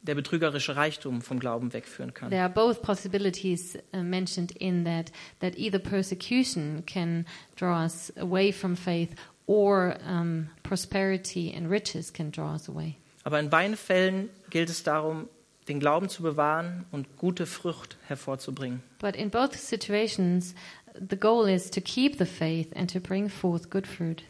der 0.04 0.14
betrügerische 0.14 0.76
Reichtum 0.76 1.22
vom 1.22 1.40
Glauben 1.40 1.72
wegführen 1.72 2.14
kann. 2.14 2.30
There 2.30 2.42
are 2.42 2.52
both 2.52 2.82
possibilities 2.82 3.76
uh, 3.92 4.02
mentioned 4.02 4.52
in 4.52 4.84
that, 4.84 5.10
that 5.40 5.56
either 5.56 5.78
persecution 5.78 6.84
can 6.86 7.26
draw 7.56 7.84
us 7.84 8.12
away 8.16 8.52
from 8.52 8.76
faith 8.76 9.10
or 9.46 9.96
um, 10.06 10.48
prosperity 10.62 11.52
and 11.54 11.70
riches 11.70 12.12
can 12.12 12.30
draw 12.30 12.54
us 12.54 12.68
away. 12.68 12.96
Aber 13.24 13.40
in 13.40 13.48
beiden 13.48 13.76
Fällen 13.76 14.28
gilt 14.50 14.68
es 14.68 14.82
darum, 14.82 15.28
den 15.68 15.80
Glauben 15.80 16.10
zu 16.10 16.22
bewahren 16.22 16.84
und 16.90 17.16
gute 17.16 17.46
Frucht 17.46 17.96
hervorzubringen. 18.06 18.82
But 19.00 19.16
in 19.16 19.30
both 19.30 19.56
situations, 19.56 20.54
the 20.94 21.16
goal 21.16 21.48
is 21.48 21.70
to 21.70 21.80
keep 21.80 22.18
the 22.18 22.26
faith 22.26 22.68
and 22.76 22.92
to 22.92 23.00
bring 23.00 23.30
forth 23.30 23.70
good 23.70 23.86
fruit. 23.86 24.22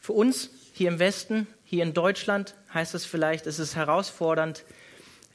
Für 0.00 0.12
uns 0.12 0.50
hier 0.72 0.88
im 0.88 0.98
Westen, 0.98 1.46
hier 1.62 1.84
in 1.84 1.94
Deutschland, 1.94 2.56
heißt 2.74 2.94
es 2.96 3.06
vielleicht, 3.06 3.46
es 3.46 3.60
ist 3.60 3.76
herausfordernd, 3.76 4.64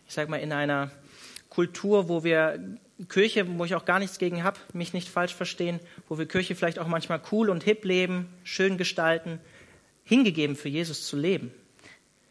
ich 0.10 0.16
sage 0.16 0.32
mal, 0.32 0.38
in 0.38 0.52
einer 0.52 0.90
Kultur, 1.50 2.10
wo 2.10 2.24
wir 2.24 2.78
Kirche, 3.10 3.46
wo 3.48 3.64
ich 3.64 3.76
auch 3.76 3.86
gar 3.86 4.00
nichts 4.00 4.18
gegen 4.18 4.44
habe, 4.44 4.60
mich 4.74 4.92
nicht 4.92 5.08
falsch 5.08 5.36
verstehen, 5.36 5.80
wo 6.08 6.18
wir 6.18 6.26
Kirche 6.26 6.56
vielleicht 6.56 6.80
auch 6.80 6.88
manchmal 6.88 7.22
cool 7.32 7.50
und 7.50 7.64
hip 7.64 7.86
leben, 7.86 8.28
schön 8.44 8.80
gestalten, 8.80 9.40
hingegeben 10.04 10.56
für 10.56 10.68
Jesus 10.68 11.06
zu 11.06 11.16
leben. 11.16 11.52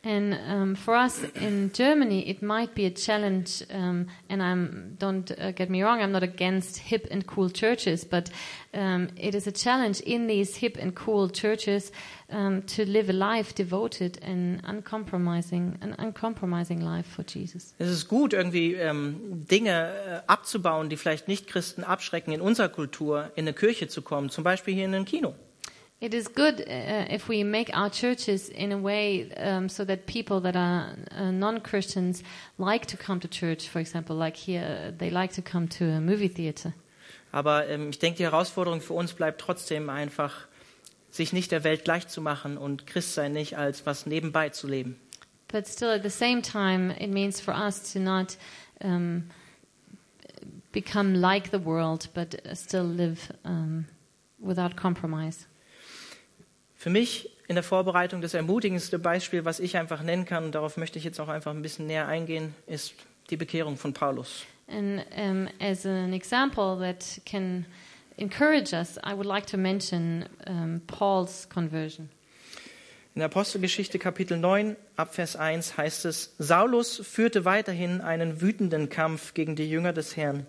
And 0.08 0.38
um, 0.48 0.74
for 0.74 0.96
us 0.96 1.22
in 1.34 1.70
Germany, 1.74 2.26
it 2.30 2.40
might 2.40 2.74
be 2.74 2.86
a 2.86 2.90
challenge. 2.90 3.62
Um, 3.70 4.06
and 4.30 4.42
I'm 4.42 4.96
don't 4.98 5.30
uh, 5.38 5.52
get 5.52 5.68
me 5.68 5.82
wrong, 5.82 6.00
I'm 6.00 6.12
not 6.12 6.22
against 6.22 6.78
hip 6.78 7.06
and 7.10 7.26
cool 7.26 7.50
churches, 7.50 8.04
but 8.04 8.30
um, 8.72 9.10
it 9.16 9.34
is 9.34 9.46
a 9.46 9.52
challenge 9.52 10.00
in 10.00 10.26
these 10.26 10.56
hip 10.56 10.78
and 10.80 10.94
cool 10.94 11.28
churches 11.28 11.92
to 12.30 12.84
live 12.84 13.10
a 13.10 13.12
life 13.12 13.54
devoted 13.54 14.18
and 14.22 14.60
uncompromising, 14.64 15.78
an 15.82 15.94
uncompromising 15.98 16.80
life 16.80 17.06
for 17.06 17.22
Jesus. 17.22 17.74
Es 17.78 17.90
ist 17.90 18.08
gut, 18.08 18.32
irgendwie 18.32 18.74
ähm, 18.74 19.46
Dinge 19.50 19.70
äh, 19.70 20.20
abzubauen, 20.26 20.88
die 20.88 20.96
vielleicht 20.96 21.28
nicht 21.28 21.46
Christen 21.48 21.84
abschrecken, 21.84 22.32
in 22.32 22.40
unserer 22.40 22.68
Kultur 22.70 23.30
in 23.34 23.44
eine 23.44 23.52
Kirche 23.52 23.88
zu 23.88 24.02
kommen, 24.02 24.30
zum 24.30 24.44
Beispiel 24.44 24.74
hier 24.74 24.86
in 24.86 24.94
ein 24.94 25.04
Kino. 25.04 25.34
It 26.00 26.14
is 26.14 26.28
good 26.28 26.60
uh, 26.60 27.06
if 27.10 27.28
we 27.28 27.42
make 27.42 27.76
our 27.76 27.90
churches 27.90 28.48
in 28.48 28.70
a 28.70 28.78
way 28.78 29.32
um, 29.36 29.68
so 29.68 29.84
that 29.84 30.06
people 30.06 30.40
that 30.42 30.54
are 30.54 30.94
uh, 31.10 31.32
non-Christians 31.32 32.22
like 32.56 32.86
to 32.86 32.96
come 32.96 33.18
to 33.18 33.26
church. 33.26 33.68
For 33.68 33.80
example, 33.80 34.14
like 34.14 34.36
here, 34.36 34.94
they 34.96 35.10
like 35.10 35.32
to 35.32 35.42
come 35.42 35.66
to 35.68 35.84
a 35.84 36.00
movie 36.00 36.28
theater. 36.28 36.72
Aber 37.32 37.68
ähm, 37.68 37.90
ich 37.90 37.98
denke, 37.98 38.18
die 38.18 38.24
Herausforderung 38.24 38.80
für 38.80 38.94
uns 38.94 39.12
bleibt 39.12 39.40
trotzdem 39.40 39.90
einfach, 39.90 40.46
sich 41.10 41.32
nicht 41.32 41.50
der 41.50 41.64
Welt 41.64 41.84
gleich 41.84 42.06
zu 42.06 42.20
machen 42.20 42.58
und 42.58 42.86
Christsein 42.86 43.32
nicht 43.32 43.58
als 43.58 43.84
was 43.84 44.06
nebenbei 44.06 44.50
zu 44.50 44.68
leben. 44.68 45.00
But 45.48 45.66
still, 45.66 45.88
at 45.88 46.04
the 46.04 46.10
same 46.10 46.42
time, 46.42 46.94
it 47.00 47.10
means 47.10 47.40
for 47.40 47.54
us 47.54 47.92
to 47.92 47.98
not 47.98 48.36
um, 48.84 49.24
become 50.70 51.14
like 51.14 51.50
the 51.50 51.64
world, 51.64 52.08
but 52.14 52.40
still 52.54 52.84
live 52.84 53.32
um, 53.44 53.86
without 54.38 54.76
compromise. 54.76 55.47
Für 56.78 56.90
mich 56.90 57.28
in 57.48 57.56
der 57.56 57.64
Vorbereitung 57.64 58.20
das 58.20 58.34
ermutigendste 58.34 59.00
Beispiel, 59.00 59.44
was 59.44 59.58
ich 59.58 59.76
einfach 59.76 60.00
nennen 60.00 60.24
kann, 60.24 60.44
und 60.44 60.54
darauf 60.54 60.76
möchte 60.76 60.96
ich 60.96 61.04
jetzt 61.04 61.18
auch 61.18 61.26
einfach 61.26 61.50
ein 61.50 61.60
bisschen 61.60 61.88
näher 61.88 62.06
eingehen, 62.06 62.54
ist 62.68 62.94
die 63.30 63.36
Bekehrung 63.36 63.76
von 63.76 63.92
Paulus. 63.92 64.44
And 64.68 65.04
um, 65.16 65.48
as 65.58 65.84
an 65.84 66.12
example 66.12 66.78
that 66.78 67.20
can 67.26 67.66
encourage 68.16 68.72
us, 68.72 68.96
I 68.98 69.12
would 69.12 69.26
like 69.26 69.46
to 69.48 69.56
mention 69.56 70.26
um, 70.46 70.80
Paul's 70.86 71.48
conversion. 71.48 72.10
In 73.16 73.20
der 73.20 73.26
Apostelgeschichte 73.26 73.98
Kapitel 73.98 74.38
9 74.38 74.76
ab 74.94 75.16
Vers 75.16 75.34
1 75.34 75.78
heißt 75.78 76.04
es, 76.04 76.36
Saulus 76.38 76.98
führte 76.98 77.44
weiterhin 77.44 78.00
einen 78.00 78.40
wütenden 78.40 78.88
Kampf 78.88 79.34
gegen 79.34 79.56
die 79.56 79.68
Jünger 79.68 79.92
des 79.92 80.16
Herrn. 80.16 80.46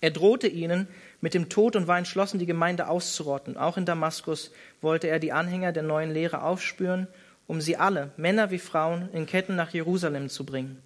Er 0.00 0.10
drohte 0.10 0.48
ihnen 0.48 0.88
mit 1.20 1.34
dem 1.34 1.48
Tod 1.48 1.76
und 1.76 1.86
war 1.86 1.98
entschlossen, 1.98 2.38
die 2.38 2.46
Gemeinde 2.46 2.88
auszurotten. 2.88 3.56
Auch 3.56 3.76
in 3.76 3.84
Damaskus 3.84 4.50
wollte 4.80 5.08
er 5.08 5.18
die 5.18 5.32
Anhänger 5.32 5.72
der 5.72 5.82
neuen 5.82 6.12
Lehre 6.12 6.42
aufspüren, 6.42 7.08
um 7.46 7.60
sie 7.60 7.76
alle, 7.76 8.10
Männer 8.16 8.50
wie 8.50 8.58
Frauen, 8.58 9.08
in 9.12 9.26
Ketten 9.26 9.56
nach 9.56 9.70
Jerusalem 9.70 10.28
zu 10.28 10.46
bringen. 10.46 10.80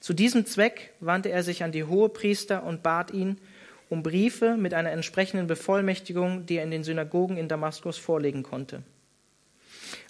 Zu 0.00 0.14
diesem 0.14 0.46
Zweck 0.46 0.92
wandte 1.00 1.30
er 1.30 1.42
sich 1.42 1.62
an 1.62 1.72
die 1.72 1.84
Hohepriester 1.84 2.64
und 2.64 2.82
bat 2.82 3.10
ihn 3.12 3.38
um 3.90 4.02
Briefe 4.02 4.56
mit 4.56 4.72
einer 4.72 4.92
entsprechenden 4.92 5.46
Bevollmächtigung, 5.46 6.46
die 6.46 6.56
er 6.56 6.64
in 6.64 6.70
den 6.70 6.84
Synagogen 6.84 7.36
in 7.36 7.48
Damaskus 7.48 7.98
vorlegen 7.98 8.42
konnte. 8.42 8.82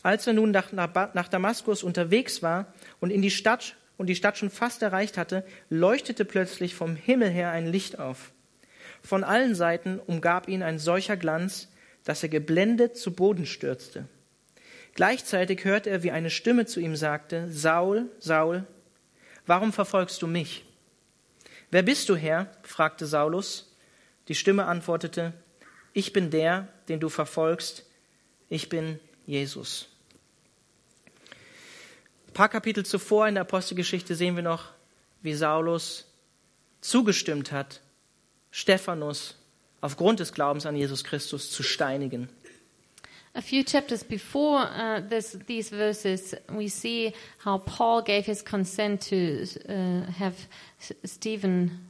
Als 0.03 0.27
er 0.27 0.35
nun 0.35 0.51
nach, 0.51 0.73
nach 0.73 1.29
Damaskus 1.29 1.83
unterwegs 1.83 2.43
war 2.43 2.73
und 3.01 3.11
in 3.11 3.23
die 3.23 3.31
Stadt 3.31 3.77
und 3.97 4.07
die 4.07 4.15
Stadt 4.15 4.39
schon 4.39 4.51
fast 4.51 4.83
erreicht 4.83 5.19
hatte, 5.19 5.45
leuchtete 5.71 6.25
plötzlich 6.25 6.75
vom 6.75 6.95
Himmel 6.95 7.31
her 7.31 7.51
ein 7.51 7.67
Licht 7.67 7.99
auf. 7.99 8.33
Von 9.03 9.25
allen 9.25 9.55
Seiten 9.55 9.99
umgab 9.99 10.49
ihn 10.49 10.63
ein 10.63 10.79
solcher 10.79 11.17
Glanz, 11.17 11.69
dass 12.05 12.23
er 12.23 12.29
geblendet 12.29 12.97
zu 12.97 13.13
Boden 13.13 13.47
stürzte. 13.47 14.07
Gleichzeitig 14.95 15.65
hörte 15.65 15.91
er, 15.91 16.03
wie 16.03 16.11
eine 16.11 16.31
Stimme 16.31 16.67
zu 16.67 16.81
ihm 16.81 16.97
sagte, 16.97 17.49
Saul, 17.51 18.11
Saul, 18.19 18.65
warum 19.47 19.73
verfolgst 19.73 20.21
du 20.23 20.27
mich? 20.27 20.65
Wer 21.71 21.83
bist 21.83 22.09
du, 22.09 22.17
Herr? 22.17 22.51
fragte 22.63 23.07
Saulus. 23.07 23.75
Die 24.29 24.35
Stimme 24.35 24.67
antwortete, 24.67 25.33
ich 25.93 26.13
bin 26.13 26.31
der, 26.31 26.69
den 26.89 27.01
du 27.01 27.09
verfolgst, 27.09 27.87
ich 28.49 28.69
bin 28.69 29.01
Jesus. 29.27 29.89
Ein 32.29 32.35
paar 32.35 32.49
Kapitel 32.49 32.85
zuvor 32.85 33.29
in 33.29 33.35
der 33.35 33.43
Apostelgeschichte 33.43 34.15
sehen 34.15 34.37
wir 34.37 34.43
noch, 34.43 34.73
wie 35.23 35.35
Saulus 35.35 36.07
zugestimmt 36.81 37.53
hat, 37.53 37.81
Stephanus 38.51 39.37
aufgrund 39.81 40.21
des 40.21 40.33
Glaubens 40.33 40.67
an 40.67 40.77
Jesus 40.77 41.05
Christus 41.05 41.51
zu 41.51 41.63
steinigen. 41.63 42.29
A 43.33 43.43
few 43.43 43.63
chapters 43.63 44.03
before 44.03 44.69
uh, 44.75 45.01
this, 45.09 45.39
these 45.47 45.71
verses, 45.71 46.35
we 46.49 46.69
see 46.69 47.13
how 47.45 47.59
Paul 47.59 48.03
gave 48.03 48.27
his 48.27 48.45
consent 48.45 49.09
to 49.09 49.45
uh, 49.69 50.11
have 50.19 50.35
Stephen 51.05 51.89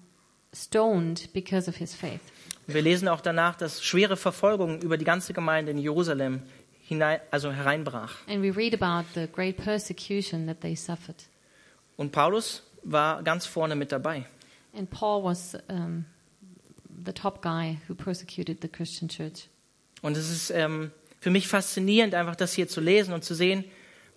stoned 0.53 1.29
because 1.33 1.67
of 1.67 1.77
his 1.77 1.95
faith. 1.95 2.21
Wir 2.67 2.83
lesen 2.83 3.09
auch 3.09 3.23
danach, 3.23 3.57
dass 3.57 3.83
schwere 3.83 4.19
Verfolgung 4.19 4.83
über 4.83 4.99
die 4.99 5.07
ganze 5.07 5.33
Gemeinde 5.33 5.71
in 5.73 5.79
Jerusalem 5.79 6.43
hinein, 6.87 7.21
also 7.31 7.51
hereinbrach. 7.51 8.17
And 8.29 8.43
we 8.43 8.55
read 8.55 8.75
about 8.75 9.09
the 9.15 9.27
great 9.27 9.57
persecution 9.57 10.47
that 10.47 10.61
they 10.61 10.77
suffered. 10.77 11.17
Und 11.97 12.13
Paulus 12.13 12.63
war 12.83 13.23
ganz 13.23 13.47
vorne 13.47 13.77
mit 13.77 13.93
dabei. 13.93 14.27
And 14.75 14.91
Paul 14.91 15.25
was 15.25 15.57
um, 15.69 16.05
the 17.05 17.13
top 17.13 17.43
guy 17.43 17.79
who 17.89 17.95
persecuted 17.95 18.59
the 18.63 18.69
Christian 18.69 19.09
church. 19.09 19.49
Und 20.03 20.17
es 20.17 20.31
ist 20.31 20.51
ähm, 20.51 20.91
für 21.21 21.31
mich 21.31 21.49
faszinierend, 21.49 22.15
einfach 22.15 22.37
das 22.37 22.53
hier 22.55 22.69
zu 22.69 22.81
lesen 22.81 23.13
und 23.13 23.25
zu 23.25 23.35
sehen. 23.35 23.65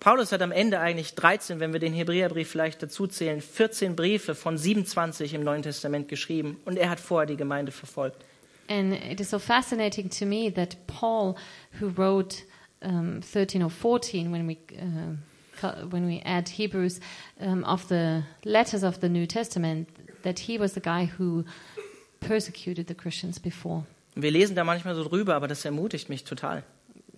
Paulus 0.00 0.32
hat 0.32 0.42
am 0.42 0.52
Ende 0.52 0.80
eigentlich 0.80 1.14
13, 1.14 1.60
wenn 1.60 1.72
wir 1.72 1.80
den 1.80 1.92
Hebräerbrief 1.92 2.48
vielleicht 2.48 2.82
dazu 2.82 3.06
zählen, 3.06 3.40
14 3.40 3.96
Briefe 3.96 4.34
von 4.34 4.58
27 4.58 5.34
im 5.34 5.44
Neuen 5.44 5.62
Testament 5.62 6.08
geschrieben 6.08 6.58
und 6.64 6.76
er 6.76 6.90
hat 6.90 7.00
vorher 7.00 7.26
die 7.26 7.36
Gemeinde 7.36 7.72
verfolgt. 7.72 8.24
And 8.68 8.94
it 8.94 9.20
is 9.20 9.30
so 9.30 9.38
fascinating 9.38 10.08
to 10.10 10.24
me 10.24 10.50
that 10.50 10.76
Paul, 10.86 11.36
who 11.80 11.88
wrote 11.96 12.44
um, 12.82 13.20
13 13.20 13.62
or 13.62 13.70
14, 13.70 14.32
when 14.32 14.48
we 14.48 14.56
uh, 14.78 15.16
when 15.88 16.06
we 16.06 16.20
add 16.24 16.48
Hebrews 16.48 17.00
um, 17.40 17.64
of 17.64 17.88
the 17.88 18.24
letters 18.44 18.82
of 18.82 19.00
the 19.00 19.08
New 19.08 19.26
Testament, 19.26 19.88
that 20.22 20.38
he 20.38 20.58
was 20.58 20.72
the 20.72 20.80
guy 20.80 21.04
who 21.04 21.44
persecuted 22.26 22.88
the 22.88 22.94
Christians 22.94 23.38
before. 23.38 23.84
Wir 24.14 24.30
lesen 24.30 24.54
da 24.54 24.64
manchmal 24.64 24.94
so 24.94 25.04
drüber, 25.04 25.34
aber 25.34 25.48
das 25.48 25.64
ermutigt 25.64 26.08
mich 26.08 26.24
total. 26.24 26.62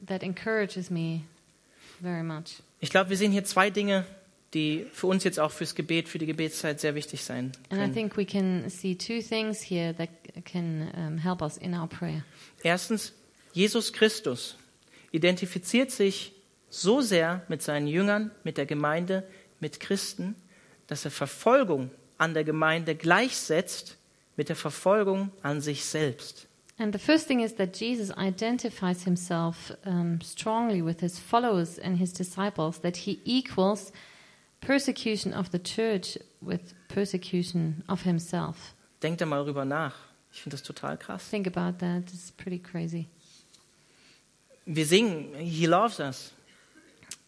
That 0.06 0.22
encourages 0.22 0.90
me 0.90 1.22
very 2.00 2.22
much. 2.22 2.62
Ich 2.80 2.90
glaube, 2.90 3.10
wir 3.10 3.16
sehen 3.16 3.32
hier 3.32 3.44
zwei 3.44 3.70
Dinge, 3.70 4.04
die 4.54 4.86
für 4.92 5.06
uns 5.06 5.24
jetzt 5.24 5.38
auch 5.38 5.50
fürs 5.50 5.74
Gebet, 5.74 6.08
für 6.08 6.18
die 6.18 6.26
Gebetszeit 6.26 6.80
sehr 6.80 6.94
wichtig 6.94 7.22
sein 7.22 7.52
können. 7.68 7.92
think 7.92 8.16
we 8.16 8.24
can 8.24 8.68
see 8.70 8.94
two 8.94 9.20
things 9.20 9.60
here 9.62 9.94
that 9.96 10.08
can 10.44 10.90
um, 10.96 11.18
help 11.18 11.42
us 11.42 11.56
in 11.58 11.74
our 11.74 11.88
prayer. 11.88 12.22
Erstens, 12.62 13.12
Jesus 13.52 13.92
Christus 13.92 14.56
identifiziert 15.12 15.90
sich 15.90 16.32
so 16.70 17.00
sehr 17.00 17.42
mit 17.48 17.62
seinen 17.62 17.86
Jüngern, 17.86 18.30
mit 18.44 18.58
der 18.58 18.66
Gemeinde, 18.66 19.24
mit 19.60 19.80
Christen, 19.80 20.34
dass 20.86 21.04
er 21.04 21.10
Verfolgung 21.10 21.90
an 22.18 22.34
der 22.34 22.44
Gemeinde 22.44 22.94
gleichsetzt 22.94 23.96
mit 24.36 24.48
der 24.48 24.56
Verfolgung 24.56 25.30
an 25.42 25.60
sich 25.60 25.84
selbst. 25.84 26.46
And 26.78 26.92
the 26.92 26.98
first 26.98 27.26
thing 27.26 27.40
is 27.40 27.54
that 27.56 27.74
Jesus 27.74 28.10
identifies 28.18 29.04
himself 29.04 29.72
um, 29.86 30.20
strongly 30.20 30.82
with 30.82 31.00
his 31.00 31.18
followers 31.18 31.78
and 31.78 31.98
his 31.98 32.12
disciples, 32.12 32.80
that 32.82 32.98
he 32.98 33.18
equals 33.24 33.92
persecution 34.60 35.32
of 35.32 35.50
the 35.52 35.58
church 35.58 36.18
with 36.42 36.74
persecution 36.88 37.82
of 37.88 38.02
himself. 38.02 38.74
Denkt 39.02 39.20
da 39.22 39.26
mal 39.26 39.42
drüber 39.44 39.64
nach. 39.64 39.94
Ich 40.32 40.42
finde 40.42 40.56
das 40.56 40.62
total 40.62 40.98
krass. 40.98 41.30
Think 41.30 41.46
about 41.46 41.78
that. 41.78 42.12
It's 42.12 42.30
pretty 42.30 42.58
crazy. 42.58 43.06
Wir 44.66 44.84
singen, 44.84 45.34
He 45.38 45.66
loves 45.66 45.98
us. 45.98 46.32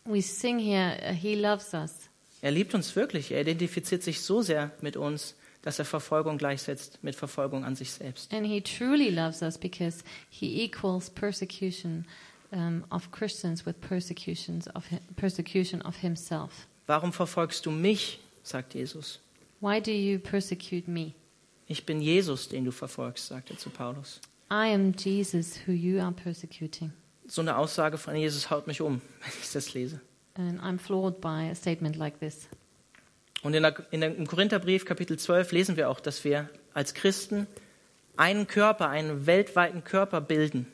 We 0.05 0.21
sing 0.21 0.59
here, 0.59 0.99
uh, 1.09 1.15
He 1.15 1.37
loves 1.37 1.73
us. 1.73 2.09
Er 2.43 2.51
liebt 2.51 2.75
uns 2.75 2.95
wirklich. 2.97 3.33
Er 3.33 3.41
identifiziert 3.41 4.03
sich 4.03 4.21
so 4.21 4.43
sehr 4.43 4.73
mit 4.83 4.97
uns, 4.97 5.35
dass 5.63 5.79
er 5.79 5.85
Verfolgung 5.85 6.39
gleichsetzt 6.39 7.03
mit 7.03 7.15
Verfolgung 7.15 7.65
an 7.65 7.75
sich 7.75 7.91
selbst. 7.93 8.33
And 8.33 8.47
He 8.47 8.61
truly 8.61 9.11
loves 9.11 9.43
us 9.43 9.59
because 9.59 10.03
He 10.31 10.63
equals 10.65 11.11
persecution 11.11 12.07
um, 12.53 12.85
of 12.91 13.11
Christians 13.11 13.67
with 13.67 13.81
persecutions 13.81 14.69
of 14.75 14.85
persecution 15.17 15.83
of 15.83 15.97
Himself. 15.97 16.67
Warum 16.87 17.13
verfolgst 17.13 17.67
du 17.67 17.71
mich? 17.71 18.21
sagt 18.43 18.75
Jesus. 18.75 19.21
Why 19.61 19.81
do 19.81 19.91
you 19.91 20.19
persecute 20.19 20.89
me? 20.89 21.15
Ich 21.67 21.85
bin 21.85 22.01
Jesus, 22.01 22.49
den 22.49 22.65
du 22.65 22.71
verfolgst, 22.71 23.27
sagt 23.27 23.51
er 23.51 23.59
zu 23.59 23.69
Paulus. 23.69 24.21
I 24.51 24.73
am 24.73 24.95
Jesus 24.95 25.59
who 25.67 25.73
you 25.73 26.01
are 26.01 26.13
persecuting. 26.13 26.93
So 27.27 27.43
eine 27.43 27.59
Aussage 27.59 27.99
von 27.99 28.17
Jesus 28.17 28.49
haut 28.51 28.67
mich 28.67 28.81
um, 28.81 29.03
wenn 29.21 29.33
ich 29.43 29.53
das 29.53 29.75
lese. 29.75 30.01
And 30.35 30.61
I'm 30.61 30.79
floored 30.79 31.21
by 31.21 31.51
a 31.51 31.55
statement 31.55 31.97
like 31.97 32.21
this. 32.21 32.49
Und 33.43 33.55
in 33.55 33.63
der, 33.63 33.75
in 33.91 34.01
der, 34.01 34.15
im 34.17 34.27
Korintherbrief 34.27 34.85
Kapitel 34.85 35.19
12 35.19 35.53
lesen 35.53 35.77
wir 35.77 35.89
auch, 35.89 36.01
dass 36.01 36.25
wir 36.25 36.49
als 36.75 36.95
Christen 36.95 37.47
einen 38.17 38.47
Körper, 38.47 38.89
einen 38.89 39.27
weltweiten 39.27 39.85
Körper 39.85 40.21
bilden. 40.21 40.67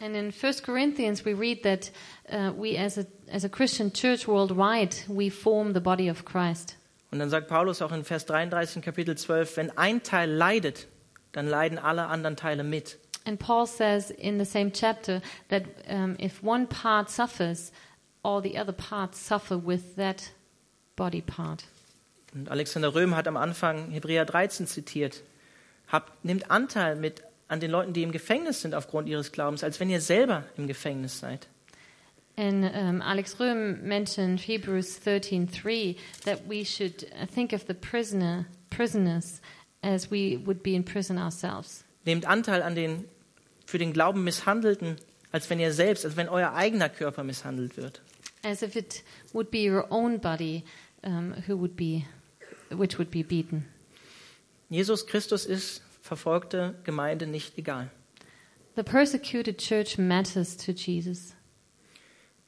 And 0.00 0.16
in 0.16 0.32
1 0.32 0.62
Corinthians, 0.62 1.24
we 1.24 1.32
read 1.32 1.62
that 1.62 1.90
uh, 2.28 2.52
we, 2.60 2.76
as 2.76 2.98
a, 2.98 3.06
as 3.30 3.44
a 3.44 3.48
Christian 3.48 3.92
church 3.92 4.26
worldwide, 4.26 4.94
we 5.08 5.30
form 5.30 5.72
the 5.72 5.80
body 5.80 6.10
of 6.10 6.24
Christ. 6.24 6.76
Und 7.10 7.20
dann 7.20 7.30
sagt 7.30 7.46
Paulus 7.48 7.80
auch 7.80 7.92
in 7.92 8.04
Vers 8.04 8.26
33 8.26 8.76
in 8.76 8.82
Kapitel 8.82 9.16
12, 9.16 9.56
wenn 9.56 9.78
ein 9.78 10.02
Teil 10.02 10.30
leidet, 10.30 10.88
dann 11.30 11.46
leiden 11.46 11.78
alle 11.78 12.06
anderen 12.06 12.36
Teile 12.36 12.64
mit. 12.64 12.98
And 13.24 13.38
Paul 13.38 13.66
says 13.66 14.10
in 14.10 14.38
the 14.38 14.44
same 14.44 14.72
chapter 14.72 15.22
that 15.48 15.62
um, 15.88 16.16
if 16.20 16.42
one 16.42 16.66
part 16.66 17.08
suffers, 17.08 17.72
all 18.22 18.42
the 18.42 18.58
other 18.58 18.72
parts 18.72 19.24
suffer 19.24 19.56
with 19.56 19.94
that 19.96 20.32
body 20.96 21.22
part. 21.22 21.64
Und 22.34 22.48
Alexander 22.48 22.94
Röhm 22.94 23.16
hat 23.16 23.28
am 23.28 23.36
Anfang 23.36 23.90
Hebräer 23.90 24.24
13 24.24 24.66
zitiert. 24.66 25.22
Habt, 25.88 26.24
nehmt 26.24 26.50
Anteil 26.50 26.96
mit 26.96 27.22
an 27.48 27.60
den 27.60 27.70
Leuten, 27.70 27.92
die 27.92 28.02
im 28.02 28.12
Gefängnis 28.12 28.62
sind 28.62 28.74
aufgrund 28.74 29.08
ihres 29.08 29.32
Glaubens, 29.32 29.62
als 29.62 29.78
wenn 29.80 29.90
ihr 29.90 30.00
selber 30.00 30.44
im 30.56 30.66
Gefängnis 30.66 31.20
seid. 31.20 31.46
And 32.36 32.64
um, 32.64 33.00
Alex 33.00 33.38
Röhm 33.38 33.86
mentioned 33.86 34.40
Hebrews 34.40 35.00
13:3 35.04 35.96
that 36.24 36.40
we 36.48 36.64
should 36.64 37.06
think 37.32 37.52
of 37.52 37.64
the 37.68 37.74
prisoner 37.74 38.46
prisoners 38.70 39.40
as 39.82 40.10
we 40.10 40.40
would 40.44 40.62
be 40.64 40.74
in 40.74 40.84
prison 40.84 41.16
ourselves. 41.16 41.84
Nehmt 42.04 42.26
Anteil 42.26 42.62
an 42.62 42.74
den 42.74 43.04
für 43.66 43.78
den 43.78 43.92
Glauben 43.92 44.24
misshandelten, 44.24 44.96
als 45.30 45.48
wenn 45.48 45.60
ihr 45.60 45.72
selbst, 45.72 46.04
als 46.04 46.16
wenn 46.16 46.28
euer 46.28 46.54
eigener 46.54 46.88
Körper 46.88 47.22
misshandelt 47.22 47.76
wird. 47.76 48.02
As 48.44 48.62
if 48.62 48.76
it 48.76 49.02
would 49.32 49.50
be 49.50 49.68
your 49.68 49.86
own 49.90 50.18
body 50.18 50.64
um, 51.02 51.34
who 51.46 51.56
would 51.56 51.76
be, 51.76 52.04
which 52.70 52.98
would 52.98 53.10
be 53.10 53.22
beaten. 53.22 53.64
Jesus 54.70 55.06
Christus 55.06 55.46
ist 55.46 55.82
verfolgte 56.02 56.74
Gemeinde 56.84 57.26
nicht 57.26 57.58
egal. 57.58 57.90
The 58.76 58.82
persecuted 58.82 59.58
church 59.58 59.98
matters 59.98 60.56
to 60.56 60.72
Jesus. 60.72 61.34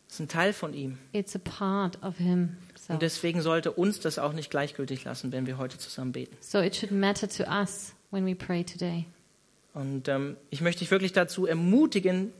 Es 0.08 0.14
ist 0.14 0.20
ein 0.20 0.28
Teil 0.28 0.52
von 0.52 0.74
ihm. 0.74 0.98
It's 1.12 1.34
a 1.34 1.38
part 1.38 2.02
of 2.02 2.18
him. 2.18 2.56
Und 2.88 3.02
deswegen 3.02 3.42
sollte 3.42 3.72
uns 3.72 4.00
das 4.00 4.18
auch 4.18 4.32
nicht 4.32 4.50
gleichgültig 4.50 5.04
lassen, 5.04 5.32
wenn 5.32 5.46
wir 5.46 5.58
heute 5.58 5.78
zusammen 5.78 6.12
beten. 6.12 6.36
So 6.40 6.60
it 6.60 6.76
should 6.76 6.92
matter 6.92 7.28
to 7.28 7.44
us 7.44 7.94
when 8.10 8.24
we 8.26 8.34
pray 8.34 8.64
today. 8.64 9.06
Und 9.74 10.08
ähm, 10.08 10.36
ich 10.50 10.60
möchte 10.60 10.80
dich 10.80 10.90
wirklich 10.90 11.12
dazu 11.12 11.46
ermutigen, 11.46 12.32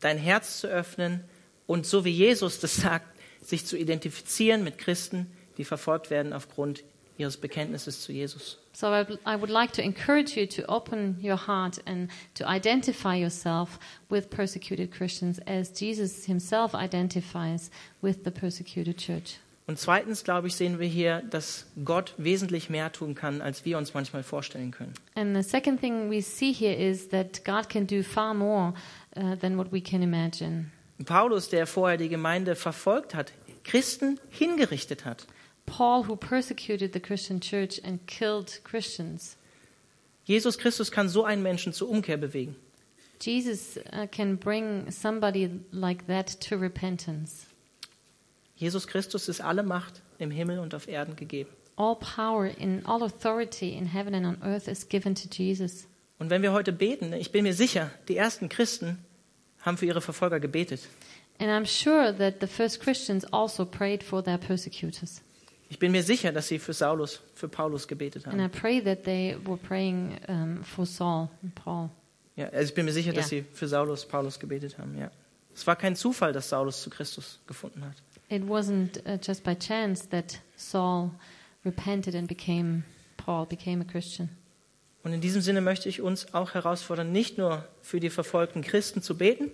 dein 0.00 0.18
Herz 0.18 0.60
zu 0.60 0.66
öffnen 0.66 1.24
und 1.70 1.86
so 1.86 2.04
wie 2.04 2.10
Jesus 2.10 2.58
das 2.58 2.74
sagt, 2.74 3.06
sich 3.40 3.64
zu 3.64 3.76
identifizieren 3.76 4.64
mit 4.64 4.76
Christen, 4.76 5.28
die 5.56 5.62
verfolgt 5.64 6.10
werden 6.10 6.32
aufgrund 6.32 6.82
ihres 7.16 7.36
Bekenntnisses 7.36 8.00
zu 8.02 8.10
Jesus. 8.12 8.58
So 8.72 8.88
I 8.88 9.04
would- 9.38 9.50
like 9.50 9.72
to 9.74 9.82
encourage 9.82 10.34
you 10.36 10.46
to 10.46 10.62
open 10.66 11.16
your 11.22 11.46
heart 11.46 11.80
and 11.86 12.10
to 12.34 12.44
identify 12.44 13.14
yourself 13.14 13.78
with 14.08 14.30
persecuted 14.30 14.90
Christians 14.90 15.38
as 15.46 15.70
Jesus 15.78 16.24
himself 16.24 16.74
identifies 16.74 17.70
with 18.02 18.24
the 18.24 18.32
persecuted 18.32 18.96
church. 18.96 19.38
Und 19.68 19.78
zweitens, 19.78 20.24
glaube 20.24 20.48
ich, 20.48 20.56
sehen 20.56 20.80
wir 20.80 20.88
hier, 20.88 21.22
dass 21.30 21.66
Gott 21.84 22.14
wesentlich 22.16 22.68
mehr 22.68 22.90
tun 22.90 23.14
kann, 23.14 23.40
als 23.40 23.64
wir 23.64 23.78
uns 23.78 23.94
manchmal 23.94 24.24
vorstellen 24.24 24.72
können. 24.72 24.94
And 25.14 25.36
the 25.36 25.48
second 25.48 25.80
thing 25.80 26.10
we 26.10 26.20
see 26.20 26.52
here 26.52 26.74
is 26.74 27.10
that 27.10 27.44
God 27.44 27.68
can 27.68 27.86
do 27.86 28.02
far 28.02 28.34
more 28.34 28.74
uh, 29.16 29.36
than 29.36 29.56
what 29.56 29.70
we 29.70 29.80
can 29.80 30.02
imagine. 30.02 30.72
Paulus, 31.04 31.48
der 31.48 31.66
vorher 31.66 31.96
die 31.96 32.08
Gemeinde 32.08 32.56
verfolgt 32.56 33.14
hat, 33.14 33.32
Christen 33.64 34.18
hingerichtet 34.30 35.04
hat. 35.04 35.26
Paul, 35.66 36.08
who 36.08 36.16
persecuted 36.16 36.92
the 36.92 37.00
Christian 37.00 37.40
church 37.40 37.80
and 37.84 38.06
killed 38.06 38.60
Christians, 38.64 39.36
Jesus 40.24 40.58
Christus 40.58 40.90
kann 40.90 41.08
so 41.08 41.24
einen 41.24 41.42
Menschen 41.42 41.72
zur 41.72 41.88
Umkehr 41.88 42.16
bewegen. 42.16 42.56
Jesus 43.20 43.78
uh, 43.92 44.06
can 44.10 44.36
bring 44.36 44.90
somebody 44.90 45.50
like 45.72 46.06
that 46.06 46.40
to 46.40 46.56
repentance. 46.56 47.46
Jesus 48.56 48.86
Christus 48.86 49.28
ist 49.28 49.40
alle 49.40 49.62
Macht 49.62 50.02
im 50.18 50.30
Himmel 50.30 50.58
und 50.58 50.74
auf 50.74 50.88
Erden 50.88 51.16
gegeben. 51.16 51.50
All 51.76 51.96
power 51.96 52.46
in 52.46 52.84
all 52.84 53.02
authority 53.02 53.70
in 53.70 53.86
heaven 53.86 54.14
and 54.14 54.26
on 54.26 54.42
earth 54.42 54.68
is 54.68 54.88
given 54.88 55.14
to 55.14 55.28
Jesus. 55.30 55.86
Und 56.18 56.28
wenn 56.30 56.42
wir 56.42 56.52
heute 56.52 56.72
beten, 56.72 57.12
ich 57.14 57.32
bin 57.32 57.44
mir 57.44 57.54
sicher, 57.54 57.90
die 58.08 58.16
ersten 58.16 58.50
Christen 58.50 58.98
haben 59.62 59.76
für 59.76 59.86
ihre 59.86 60.00
Verfolger 60.00 60.40
gebetet. 60.40 60.80
And 61.38 61.48
I'm 61.50 61.66
sure 61.66 62.12
that 62.16 62.36
the 62.40 62.46
first 62.46 62.80
Christians 62.80 63.24
also 63.32 63.64
prayed 63.64 64.02
for 64.02 64.22
their 64.22 64.38
persecutors. 64.38 65.22
Ich 65.68 65.78
bin 65.78 65.92
mir 65.92 66.02
sicher, 66.02 66.32
dass 66.32 66.48
sie 66.48 66.58
für 66.58 66.72
Saulus, 66.72 67.20
für 67.34 67.48
Paulus 67.48 67.86
gebetet 67.86 68.26
And 68.26 68.40
I 68.40 68.44
haben. 68.44 68.50
pray 68.50 68.82
that 68.82 69.04
they 69.04 69.36
were 69.44 69.56
praying 69.56 70.18
um, 70.28 70.64
for 70.64 70.84
Saul 70.84 71.28
and 71.42 71.54
Paul. 71.54 71.90
Ja, 72.36 72.46
also 72.48 72.64
ich 72.70 72.74
bin 72.74 72.84
mir 72.86 72.92
sicher, 72.92 73.12
dass 73.12 73.30
Ja. 73.30 73.38
sie 73.38 73.44
für 73.52 73.68
Saulus, 73.68 74.04
Paulus 74.06 74.38
gebetet 74.40 74.78
haben. 74.78 74.98
Ja. 74.98 75.10
Es 75.54 75.66
war 75.66 75.76
kein 75.76 75.94
Zufall, 75.96 76.32
dass 76.32 76.48
Saulus 76.48 76.82
zu 76.82 76.90
Christus 76.90 77.38
gefunden 77.46 77.84
hat. 77.84 77.96
It 78.28 78.42
wasn't 78.48 78.98
uh, 79.06 79.18
just 79.24 79.42
by 79.44 79.54
chance 79.54 80.08
that 80.10 80.40
Saul 80.56 81.10
repented 81.64 82.14
and 82.14 82.26
became 82.28 82.82
Paul, 83.16 83.46
became 83.46 83.80
a 83.80 83.84
Christian. 83.84 84.28
Und 85.02 85.12
in 85.14 85.20
diesem 85.20 85.40
Sinne 85.40 85.60
möchte 85.60 85.88
ich 85.88 86.00
uns 86.02 86.34
auch 86.34 86.52
herausfordern, 86.54 87.10
nicht 87.12 87.38
nur 87.38 87.64
für 87.80 88.00
die 88.00 88.10
verfolgten 88.10 88.62
Christen 88.62 89.00
zu 89.02 89.16
beten, 89.16 89.50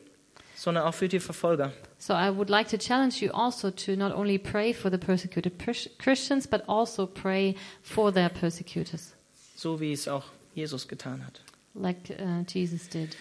sondern 0.56 0.84
auch 0.84 0.94
für 0.94 1.06
die 1.08 1.20
Verfolger. 1.20 1.72
So 1.98 2.14
I 2.14 2.34
would 2.34 2.48
like 2.50 2.68
to 2.68 2.76
challenge 2.78 3.14
you 3.20 3.30
also 3.32 3.70
to 3.70 3.94
not 3.94 4.12
only 4.12 4.38
pray 4.38 4.72
for 4.74 4.90
the 4.90 4.98
persecuted 4.98 5.56
pers- 5.58 5.88
Christians, 5.98 6.48
but 6.48 6.68
also 6.68 7.06
pray 7.06 7.54
for 7.82 8.12
their 8.12 8.28
persecutors, 8.28 9.14
so 9.54 9.78
wie 9.80 9.92
es 9.92 10.08
auch 10.08 10.24
Jesus 10.54 10.88
getan 10.88 11.24
hat. 11.24 11.42
like 11.74 12.10
uh, 12.18 12.42
Jesus 12.48 12.88
did. 12.88 13.14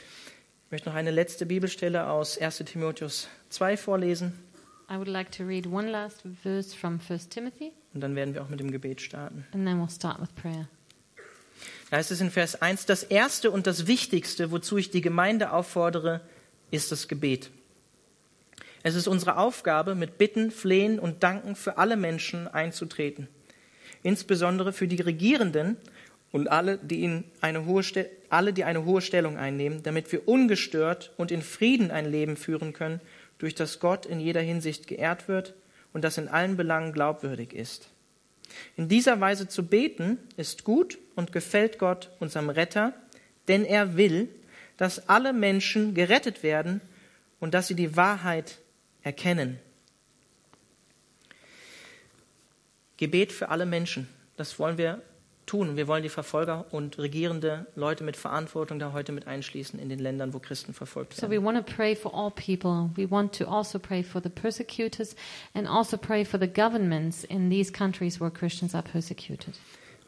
Ich 0.65 0.71
möchte 0.71 0.89
noch 0.89 0.95
eine 0.95 1.11
letzte 1.11 1.45
Bibelstelle 1.45 2.09
aus 2.09 2.37
1 2.39 2.57
Timotheus 2.65 3.27
2 3.49 3.77
vorlesen 3.77 4.33
I 4.89 4.95
would 4.95 5.07
like 5.07 5.31
to 5.33 5.43
read 5.43 5.67
one 5.67 5.89
last 5.89 6.23
verse 6.41 6.75
from 6.75 6.99
1 7.07 7.29
Timothy, 7.29 7.71
und 7.93 8.01
dann 8.01 8.15
werden 8.15 8.33
wir 8.33 8.41
auch 8.43 8.49
mit 8.49 8.59
dem 8.59 8.71
Gebet 8.71 9.01
starten. 9.01 9.45
and 9.51 9.65
then 9.67 9.79
we'll 9.79 9.89
start 9.93 10.19
with 10.21 10.29
prayer. 10.35 10.67
Da 11.89 11.97
heißt 11.97 12.11
es 12.11 12.21
in 12.21 12.31
Vers 12.31 12.61
1, 12.61 12.85
das 12.85 13.03
Erste 13.03 13.51
und 13.51 13.67
das 13.67 13.87
Wichtigste, 13.87 14.51
wozu 14.51 14.77
ich 14.77 14.91
die 14.91 15.01
Gemeinde 15.01 15.51
auffordere, 15.51 16.21
ist 16.71 16.91
das 16.91 17.07
Gebet. 17.07 17.51
Es 18.83 18.95
ist 18.95 19.07
unsere 19.07 19.37
Aufgabe, 19.37 19.95
mit 19.95 20.17
Bitten, 20.17 20.51
Flehen 20.51 20.99
und 20.99 21.23
Danken 21.23 21.55
für 21.55 21.77
alle 21.77 21.97
Menschen 21.97 22.47
einzutreten, 22.47 23.27
insbesondere 24.03 24.73
für 24.73 24.87
die 24.87 25.01
Regierenden 25.01 25.77
und 26.31 26.49
alle, 26.49 26.77
die, 26.77 27.03
in 27.03 27.23
eine 27.41 27.65
hohe 27.65 27.81
alle, 28.29 28.53
die 28.53 28.63
eine 28.63 28.85
hohe 28.85 29.01
Stellung 29.01 29.37
einnehmen, 29.37 29.81
damit 29.83 30.11
wir 30.11 30.27
ungestört 30.27 31.13
und 31.17 31.31
in 31.31 31.41
Frieden 31.41 31.91
ein 31.91 32.11
Leben 32.11 32.35
führen 32.37 32.73
können, 32.73 32.99
durch 33.37 33.55
das 33.55 33.79
Gott 33.79 34.05
in 34.05 34.19
jeder 34.19 34.41
Hinsicht 34.41 34.87
geehrt 34.87 35.27
wird 35.27 35.53
und 35.93 36.03
das 36.03 36.17
in 36.17 36.27
allen 36.27 36.57
Belangen 36.57 36.93
glaubwürdig 36.93 37.53
ist. 37.53 37.89
In 38.77 38.89
dieser 38.89 39.19
Weise 39.19 39.47
zu 39.47 39.65
beten 39.65 40.17
ist 40.37 40.63
gut 40.63 40.97
und 41.15 41.31
gefällt 41.31 41.79
Gott, 41.79 42.11
unserem 42.19 42.49
Retter, 42.49 42.93
denn 43.47 43.65
er 43.65 43.97
will, 43.97 44.29
dass 44.77 45.09
alle 45.09 45.33
Menschen 45.33 45.93
gerettet 45.93 46.43
werden 46.43 46.81
und 47.39 47.53
dass 47.53 47.67
sie 47.67 47.75
die 47.75 47.95
Wahrheit 47.95 48.59
erkennen. 49.03 49.59
Gebet 52.97 53.31
für 53.31 53.49
alle 53.49 53.65
Menschen, 53.65 54.07
das 54.37 54.57
wollen 54.59 54.77
wir 54.77 55.01
tun. 55.45 55.77
Wir 55.77 55.87
wollen 55.87 56.03
die 56.03 56.09
Verfolger 56.09 56.65
und 56.71 56.97
regierende 56.97 57.67
Leute 57.75 58.03
mit 58.03 58.17
Verantwortung 58.17 58.79
da 58.79 58.93
heute 58.93 59.11
mit 59.11 59.27
einschließen 59.27 59.79
in 59.79 59.89
den 59.89 59.99
Ländern, 59.99 60.33
wo 60.33 60.39
Christen 60.39 60.73
verfolgt 60.73 61.13
So 61.13 61.27
we 61.27 61.31
werden. 61.31 61.45
want 61.45 61.57
to 61.67 61.73
pray 61.73 61.95
for 61.95 62.13
all 62.13 62.31
people. 62.31 62.89
We 62.95 63.09
want 63.09 63.37
to 63.37 63.45
also 63.45 63.79
pray 63.79 64.03
for 64.03 64.21
the 64.21 64.29
persecutors 64.29 65.15
and 65.53 65.67
also 65.67 65.97
pray 65.97 66.25
for 66.25 66.39
the 66.39 66.47
governments 66.47 67.23
in 67.23 67.49
these 67.49 67.71
countries 67.71 68.19
where 68.19 68.31
Christians 68.31 68.73
are 68.75 68.83
persecuted. 68.83 69.55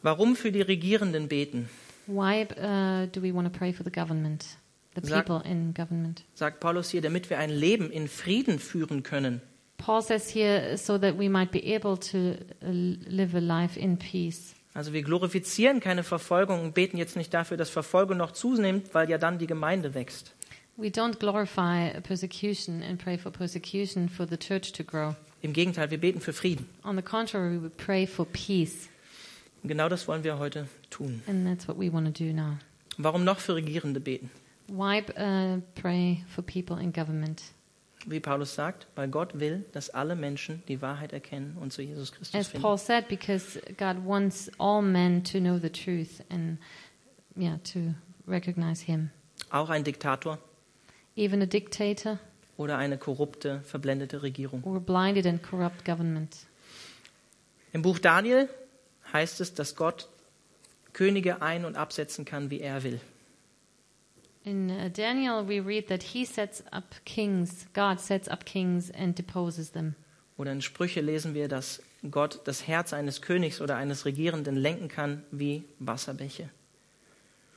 Warum 0.02 0.36
für 0.36 0.52
die 0.52 0.62
Regierenden 0.62 1.28
beten? 1.28 1.68
Why 2.06 2.46
uh, 2.56 3.06
do 3.06 3.20
we 3.22 3.34
want 3.34 3.52
to 3.52 3.56
pray 3.56 3.72
for 3.72 3.84
the 3.84 3.90
government, 3.90 4.56
the 4.94 5.00
people 5.02 5.42
in 5.44 5.74
government? 5.74 6.24
Sagt 6.34 6.60
Paulus 6.60 6.90
hier, 6.90 7.02
damit 7.02 7.28
wir 7.28 7.38
ein 7.38 7.50
Leben 7.50 7.90
in 7.90 8.08
Frieden 8.08 8.58
führen 8.58 9.02
können. 9.02 9.42
Paul 9.76 10.02
says 10.02 10.34
here, 10.34 10.76
so 10.76 10.98
that 10.98 11.16
we 11.18 11.28
might 11.28 11.52
be 11.52 11.74
able 11.74 11.96
to 11.96 12.36
uh, 12.62 12.70
live 13.08 13.34
a 13.36 13.40
life 13.40 13.78
in 13.78 13.96
peace. 13.96 14.54
Also 14.74 14.92
wir 14.92 15.02
glorifizieren 15.02 15.80
keine 15.80 16.02
Verfolgung 16.04 16.62
und 16.62 16.74
beten 16.74 16.98
jetzt 16.98 17.16
nicht 17.16 17.32
dafür, 17.34 17.56
dass 17.56 17.70
Verfolgung 17.70 18.16
noch 18.16 18.32
zunimmt, 18.32 18.94
weil 18.94 19.08
ja 19.10 19.18
dann 19.18 19.38
die 19.38 19.46
Gemeinde 19.46 19.94
wächst. 19.94 20.34
We 20.76 20.88
don't 20.88 21.18
glorify 21.18 22.00
persecution 22.02 22.82
and 22.82 23.02
pray 23.02 23.18
for 23.18 23.32
persecution 23.32 24.08
for 24.08 24.28
the 24.28 24.36
church 24.36 24.72
to 24.74 24.84
grow. 24.84 25.14
Im 25.42 25.52
Gegenteil, 25.52 25.90
wir 25.90 25.98
beten 25.98 26.20
für 26.20 26.32
Frieden. 26.32 26.68
On 26.84 26.94
the 26.96 27.02
contrary, 27.02 27.60
we 27.62 27.68
pray 27.70 28.06
for 28.06 28.26
peace, 28.26 28.88
Und 29.62 29.68
genau 29.70 29.88
das 29.88 30.06
wollen 30.06 30.22
wir 30.22 30.38
heute 30.38 30.68
tun. 30.90 31.22
and 31.26 31.46
that's 31.46 31.66
what 31.66 31.76
we 31.78 31.92
want 31.92 32.06
to 32.16 32.24
do 32.24 32.32
now. 32.32 32.58
Warum 32.96 33.24
noch 33.24 33.38
für 33.40 33.54
Regierende 33.56 33.98
beten? 34.00 34.30
Why 34.68 35.00
uh, 35.16 35.60
pray 35.80 36.24
for 36.28 36.44
people 36.44 36.80
in 36.80 36.92
government? 36.92 37.42
Wie 38.06 38.20
Paulus 38.20 38.54
sagt, 38.54 38.86
weil 38.94 39.08
Gott 39.08 39.38
will, 39.40 39.64
dass 39.72 39.90
alle 39.90 40.14
Menschen 40.14 40.62
die 40.68 40.80
Wahrheit 40.80 41.12
erkennen 41.12 41.56
und 41.60 41.72
zu 41.72 41.82
Jesus 41.82 42.12
Christus 42.12 42.34
As 42.38 42.48
finden. 42.48 42.62
Paul 42.62 42.78
said, 42.78 43.08
because 43.08 43.60
God 43.76 43.96
wants 44.04 44.50
all 44.58 44.82
men 44.82 45.24
to 45.24 45.38
know 45.38 45.58
the 45.58 45.70
truth 45.70 46.22
and 46.30 46.58
yeah, 47.36 47.58
to 47.72 47.94
recognize 48.26 48.84
him. 48.84 49.10
Auch 49.50 49.68
ein 49.70 49.84
Diktator 49.84 50.38
Even 51.16 51.42
a 51.42 51.46
dictator 51.46 52.18
oder 52.56 52.78
eine 52.78 52.96
korrupte, 52.98 53.60
verblendete 53.62 54.22
Regierung. 54.22 54.62
or 54.62 54.76
a 54.76 54.80
blinded 54.80 55.26
and 55.26 55.42
corrupt 55.42 55.84
government. 55.84 56.36
Im 57.72 57.82
Buch 57.82 57.98
Daniel 57.98 58.48
heißt 59.12 59.40
es, 59.40 59.54
dass 59.54 59.74
Gott 59.74 60.08
Könige 60.92 61.42
ein- 61.42 61.64
und 61.64 61.76
absetzen 61.76 62.24
kann, 62.24 62.50
wie 62.50 62.60
er 62.60 62.82
will. 62.82 63.00
In 64.44 64.70
uh, 64.70 64.88
Daniel, 64.92 65.46
we 65.46 65.60
read 65.60 65.88
that 65.88 66.02
he 66.14 66.24
sets 66.24 66.62
up 66.72 66.94
kings, 67.04 67.66
God 67.72 68.00
sets 68.00 68.28
up 68.28 68.44
kings 68.44 68.90
and 68.90 69.14
deposes 69.14 69.70
them. 69.72 69.94
Oder 70.38 70.52
in 70.52 70.62
Sprüche 70.62 71.00
lesen 71.00 71.34
wir, 71.34 71.48
dass 71.48 71.82
Gott 72.10 72.40
das 72.44 72.66
Herz 72.66 72.92
eines 72.92 73.20
Königs 73.20 73.60
oder 73.60 73.76
eines 73.76 74.04
Regierenden 74.04 74.56
lenken 74.56 74.88
kann 74.88 75.24
wie 75.32 75.64
Wasserbäche. 75.80 76.48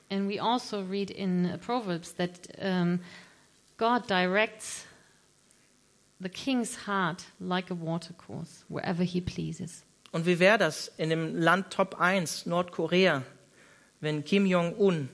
And 0.09 0.27
we 0.27 0.41
also 0.41 0.81
read 0.81 1.09
in 1.09 1.45
uh, 1.45 1.57
Proverbs 1.57 2.15
that 2.15 2.49
um, 2.59 2.99
God 3.77 4.09
directs 4.09 4.85
the 6.19 6.29
king's 6.29 6.87
heart 6.87 7.23
like 7.39 7.71
a 7.71 7.75
watercourse 7.75 8.65
wherever 8.67 9.03
he 9.03 9.21
pleases. 9.21 9.83
Und 10.11 10.25
wie 10.25 10.39
wäre 10.39 10.57
das 10.57 10.91
in 10.97 11.09
dem 11.09 11.37
Land 11.37 11.71
Top 11.71 12.01
1, 12.01 12.45
Nordkorea, 12.45 13.23
wenn 14.01 14.25
Kim 14.25 14.45
Jong-un 14.45 15.07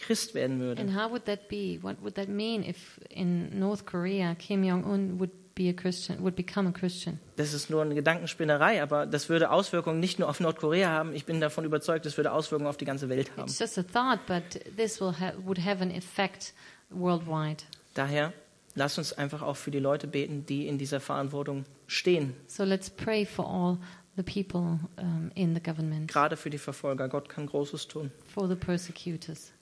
Christ 0.00 0.34
werden 0.34 0.60
würde? 0.60 0.80
And 0.82 0.94
how 0.94 1.10
would 1.10 1.24
that 1.26 1.48
be? 1.48 1.78
What 1.82 2.02
would 2.02 2.14
that 2.14 2.28
mean 2.28 2.62
if 2.62 3.00
in 3.10 3.58
North 3.58 3.86
Korea 3.86 4.34
Kim 4.34 4.64
Jong 4.64 4.84
Un 4.84 5.18
would 5.20 5.30
be 5.54 5.68
a 5.68 5.72
Christian, 5.72 6.22
would 6.22 6.36
become 6.36 6.68
a 6.68 6.72
Christian? 6.72 7.18
Das 7.36 7.52
ist 7.52 7.70
nur 7.70 7.82
eine 7.82 7.94
Gedankenspinnerei, 7.94 8.82
aber 8.82 9.04
das 9.06 9.28
würde 9.28 9.50
Auswirkungen 9.50 10.00
nicht 10.00 10.18
nur 10.18 10.28
auf 10.28 10.40
Nordkorea 10.40 10.88
haben. 10.88 11.12
Ich 11.14 11.26
bin 11.26 11.40
davon 11.40 11.64
überzeugt, 11.64 12.06
es 12.06 12.16
würde 12.16 12.32
Auswirkungen 12.32 12.68
auf 12.68 12.76
die 12.76 12.84
ganze 12.84 13.08
Welt 13.08 13.30
haben. 13.36 13.48
It's 13.48 13.58
just 13.58 13.78
a 13.78 13.82
thought, 13.82 14.20
but 14.26 14.42
this 14.76 15.00
will 15.00 15.12
ha 15.20 15.32
would 15.44 15.64
have 15.64 15.82
an 15.82 15.90
effect 15.90 16.54
worldwide. 16.90 17.62
Daher 17.94 18.32
lasst 18.74 18.98
uns 18.98 19.12
einfach 19.12 19.42
auch 19.42 19.56
für 19.56 19.70
die 19.70 19.80
Leute 19.80 20.06
beten, 20.06 20.46
die 20.46 20.66
in 20.66 20.78
dieser 20.78 21.00
Verantwortung 21.00 21.64
stehen, 21.86 22.34
So 22.46 22.64
let's 22.64 22.88
pray 22.88 23.26
for 23.26 23.46
all 23.46 23.78
the 24.16 24.22
people 24.22 24.78
um, 24.96 25.30
in 25.34 25.54
the 25.54 25.60
government, 25.60 26.08
gerade 26.08 26.36
für 26.36 26.50
die 26.50 26.58
Verfolger. 26.58 27.08
Gott 27.08 27.28
kann 27.28 27.46
Großes 27.46 27.88
tun. 27.88 28.10
for 28.32 28.48
the 28.48 28.54
persecutors. 28.54 29.52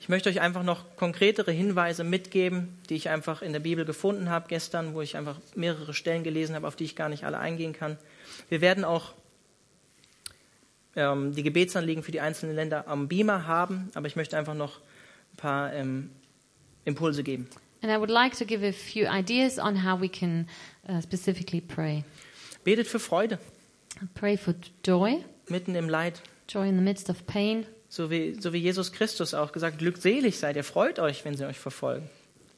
Ich 0.00 0.08
möchte 0.08 0.28
euch 0.28 0.40
einfach 0.40 0.62
noch 0.62 0.96
konkretere 0.96 1.52
Hinweise 1.52 2.04
mitgeben, 2.04 2.78
die 2.88 2.96
ich 2.96 3.10
einfach 3.10 3.42
in 3.42 3.52
der 3.52 3.60
Bibel 3.60 3.84
gefunden 3.84 4.30
habe 4.30 4.46
gestern, 4.48 4.94
wo 4.94 5.02
ich 5.02 5.16
einfach 5.16 5.36
mehrere 5.54 5.94
Stellen 5.94 6.24
gelesen 6.24 6.54
habe, 6.54 6.66
auf 6.66 6.74
die 6.74 6.84
ich 6.84 6.96
gar 6.96 7.08
nicht 7.08 7.24
alle 7.24 7.38
eingehen 7.38 7.72
kann. 7.72 7.98
Wir 8.48 8.60
werden 8.60 8.84
auch 8.84 9.12
ähm, 10.96 11.34
die 11.34 11.42
Gebetsanliegen 11.42 12.02
für 12.02 12.12
die 12.12 12.20
einzelnen 12.20 12.56
Länder 12.56 12.88
am 12.88 13.08
Beamer 13.08 13.46
haben, 13.46 13.90
aber 13.94 14.06
ich 14.06 14.16
möchte 14.16 14.36
einfach 14.36 14.54
noch 14.54 14.80
ein 15.32 15.36
paar 15.36 15.72
ähm, 15.72 16.10
Impulse 16.84 17.22
geben. 17.22 17.48
And 17.82 17.92
I 17.92 17.98
would 17.98 18.10
like 18.10 18.36
to 18.38 18.44
give 18.44 18.66
a 18.66 18.72
few 18.72 19.06
ideas 19.06 19.58
on 19.58 19.84
how 19.84 20.00
we 20.00 20.08
can 20.08 20.46
uh, 20.88 21.00
specifically 21.00 21.60
pray. 21.60 22.04
Betet 22.64 22.86
für 22.86 22.98
Freude 22.98 23.38
Pray 24.14 24.36
for 24.36 24.54
joy, 24.84 25.24
mitten 25.48 25.74
im 25.74 25.88
Leid, 25.88 26.22
joy 26.48 26.68
in 26.68 26.76
the 26.76 26.82
midst 26.82 27.10
of 27.10 27.26
pain, 27.26 27.66
so 27.90 28.08
wie, 28.10 28.40
so 28.40 28.52
wie 28.54 28.58
Jesus 28.58 28.92
Christus 28.92 29.34
auch 29.34 29.52
gesagt, 29.52 29.78
glückselig 29.78 30.38
seid 30.38 30.56
ihr, 30.56 30.64
freut 30.64 30.98
euch, 30.98 31.24
wenn 31.24 31.36
sie 31.36 31.44
euch 31.44 31.58
verfolgen. 31.58 32.08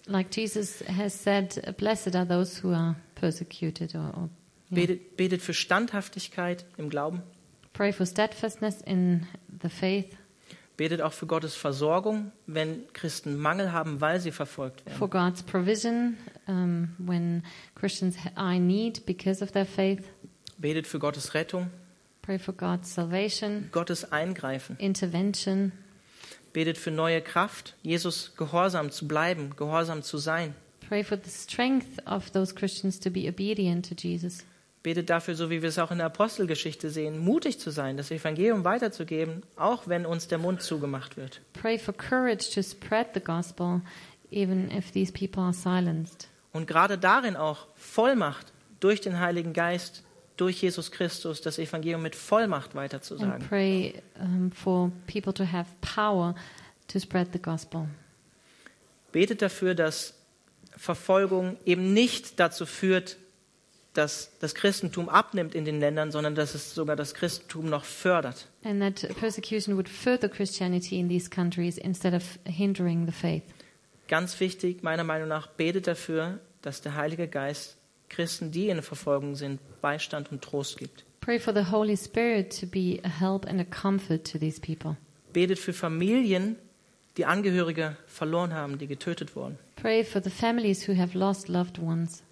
like 0.06 0.28
Jesus 0.36 0.84
has 0.86 1.14
said, 1.14 1.76
"Blessed 1.78 2.14
are 2.14 2.26
those 2.26 2.62
who 2.62 2.72
are 2.72 2.94
persecuted." 3.14 3.94
Or, 3.94 4.12
or 4.16 4.28
yeah. 4.70 4.86
Betet, 4.86 5.16
betet 5.16 5.42
für 5.42 5.54
Standhaftigkeit 5.54 6.64
im 6.76 6.90
Glauben, 6.90 7.22
pray 7.72 7.92
for 7.92 8.04
steadfastness 8.04 8.80
in 8.82 9.26
the 9.62 9.68
faith, 9.68 10.16
betet 10.76 11.00
auch 11.00 11.12
für 11.12 11.26
Gottes 11.26 11.54
Versorgung, 11.54 12.32
wenn 12.46 12.82
Christen 12.92 13.36
Mangel 13.36 13.72
haben, 13.72 14.00
weil 14.00 14.20
sie 14.20 14.32
verfolgt 14.32 14.84
werden. 14.84 14.98
for 14.98 15.08
God's 15.08 15.42
provision 15.42 16.16
um, 16.46 16.88
when 16.98 17.42
Christians 17.74 18.16
are 18.34 18.56
in 18.56 18.66
need 18.66 19.06
because 19.06 19.42
of 19.42 19.52
their 19.52 19.66
faith. 19.66 20.02
Betet 20.58 20.86
für 20.86 20.98
Gottes 20.98 21.34
Rettung, 21.34 21.70
Pray 22.22 22.38
for 22.38 22.54
God's 22.54 22.94
salvation, 22.94 23.68
Gottes 23.72 24.12
Eingreifen. 24.12 24.76
intervention. 24.78 25.72
Betet 26.52 26.78
für 26.78 26.90
neue 26.90 27.20
Kraft, 27.20 27.74
Jesus 27.82 28.32
gehorsam 28.36 28.90
zu 28.90 29.08
bleiben, 29.08 29.56
gehorsam 29.56 30.02
zu 30.02 30.18
sein. 30.18 30.54
Pray 30.88 31.02
for 31.02 31.18
the 31.22 31.30
strength 31.30 32.06
of 32.06 32.30
those 32.30 32.54
Christians 32.54 33.00
to 33.00 33.10
be 33.10 33.28
obedient 33.28 33.88
to 33.88 33.94
Jesus. 33.96 34.44
Betet 34.82 35.10
dafür, 35.10 35.34
so 35.34 35.48
wie 35.48 35.62
wir 35.62 35.68
es 35.68 35.78
auch 35.78 35.90
in 35.90 35.98
der 35.98 36.06
Apostelgeschichte 36.06 36.90
sehen, 36.90 37.18
mutig 37.18 37.58
zu 37.58 37.70
sein, 37.70 37.96
das 37.96 38.10
Evangelium 38.10 38.64
weiterzugeben, 38.64 39.42
auch 39.56 39.86
wenn 39.86 40.04
uns 40.04 40.28
der 40.28 40.38
Mund 40.38 40.60
zugemacht 40.60 41.16
wird. 41.16 41.40
Pray 41.54 41.78
for 41.78 41.94
courage 41.94 42.50
to 42.54 42.62
spread 42.62 43.08
the 43.14 43.20
gospel, 43.20 43.80
even 44.30 44.70
if 44.70 44.90
these 44.90 45.12
people 45.12 45.42
are 45.42 45.52
silenced. 45.52 46.28
Und 46.52 46.66
gerade 46.66 46.98
darin 46.98 47.36
auch 47.36 47.66
Vollmacht 47.76 48.52
durch 48.80 49.00
den 49.00 49.18
Heiligen 49.20 49.52
Geist, 49.52 50.02
durch 50.36 50.62
Jesus 50.62 50.90
Christus, 50.90 51.40
das 51.40 51.58
Evangelium 51.58 52.02
mit 52.02 52.14
Vollmacht 52.16 52.70
And 52.70 52.74
weiterzusagen. 52.74 53.46
pray 53.48 54.02
um, 54.18 54.50
for 54.52 54.90
people 55.06 55.32
to 55.32 55.44
have 55.44 55.68
power 55.80 56.34
to 56.88 56.98
spread 56.98 57.28
the 57.32 57.38
gospel. 57.40 57.86
Betet 59.12 59.42
dafür, 59.42 59.74
dass 59.74 60.14
Verfolgung 60.76 61.58
eben 61.66 61.92
nicht 61.92 62.40
dazu 62.40 62.66
führt, 62.66 63.18
dass 63.92 64.30
das 64.40 64.54
Christentum 64.54 65.08
abnimmt 65.08 65.54
in 65.54 65.64
den 65.66 65.78
Ländern, 65.78 66.10
sondern 66.10 66.34
dass 66.34 66.54
es 66.54 66.74
sogar 66.74 66.96
das 66.96 67.12
Christentum 67.12 67.68
noch 67.68 67.84
fördert. 67.84 68.48
And 68.64 68.80
that 68.80 69.14
persecution 69.18 69.76
would 69.76 69.88
further 69.88 70.28
Christianity 70.28 70.98
in 70.98 71.08
these 71.08 71.28
countries 71.28 71.76
instead 71.76 72.14
of 72.14 72.38
hindering 72.44 73.04
the 73.06 73.12
faith. 73.12 73.42
Ganz 74.08 74.40
wichtig, 74.40 74.82
meiner 74.82 75.04
Meinung 75.04 75.28
nach, 75.28 75.46
betet 75.46 75.86
dafür, 75.86 76.38
dass 76.62 76.80
der 76.80 76.94
Heilige 76.94 77.28
Geist 77.28 77.76
Christen, 78.12 78.50
die 78.50 78.68
in 78.68 78.82
Verfolgung 78.82 79.34
sind, 79.34 79.60
Beistand 79.80 80.30
und 80.30 80.42
Trost 80.42 80.78
gibt. 80.78 81.04
Pray 81.20 81.38
for 81.38 81.54
the 81.54 81.70
Holy 81.70 81.96
Spirit 81.96 82.58
to 82.60 82.66
be 82.66 83.00
a 83.04 83.08
help 83.08 83.46
and 83.46 83.60
a 83.60 83.64
comfort 83.64 84.24
to 84.30 84.38
these 84.38 84.60
people. 84.60 84.96
Betet 85.32 85.58
für 85.58 85.72
Familien, 85.72 86.56
die 87.16 87.24
Angehörige 87.24 87.96
verloren 88.06 88.54
haben, 88.54 88.78
die 88.78 88.86
getötet 88.86 89.36
wurden. 89.36 89.58
Pray 89.76 90.04
for 90.04 90.22
the 90.22 90.30
families 90.30 90.88
who 90.88 90.96
have 90.96 91.16
lost 91.16 91.48
loved 91.48 91.78
ones. 91.78 92.22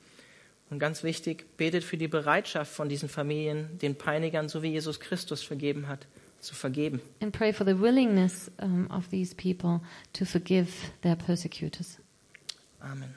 Und 0.71 0.79
ganz 0.79 1.03
wichtig, 1.03 1.57
betet 1.57 1.83
für 1.83 1.97
die 1.97 2.09
Bereitschaft 2.09 2.73
von 2.73 2.89
diesen 2.89 3.09
Familien, 3.09 3.79
den 3.79 3.97
Peinigern, 3.97 4.49
so 4.49 4.63
wie 4.63 4.69
Jesus 4.69 5.01
Christus 5.01 5.43
vergeben 5.43 5.89
hat, 5.89 6.07
zu 6.39 6.55
vergeben. 6.55 7.01
And 7.21 7.33
pray 7.33 7.53
for 7.53 7.67
the 7.67 7.79
willingness 7.81 8.51
um, 8.63 8.89
of 8.91 9.09
these 9.09 9.35
people 9.35 9.81
to 10.13 10.25
forgive 10.25 10.69
their 11.03 11.17
persecutors. 11.17 11.99
Amen. 12.81 13.15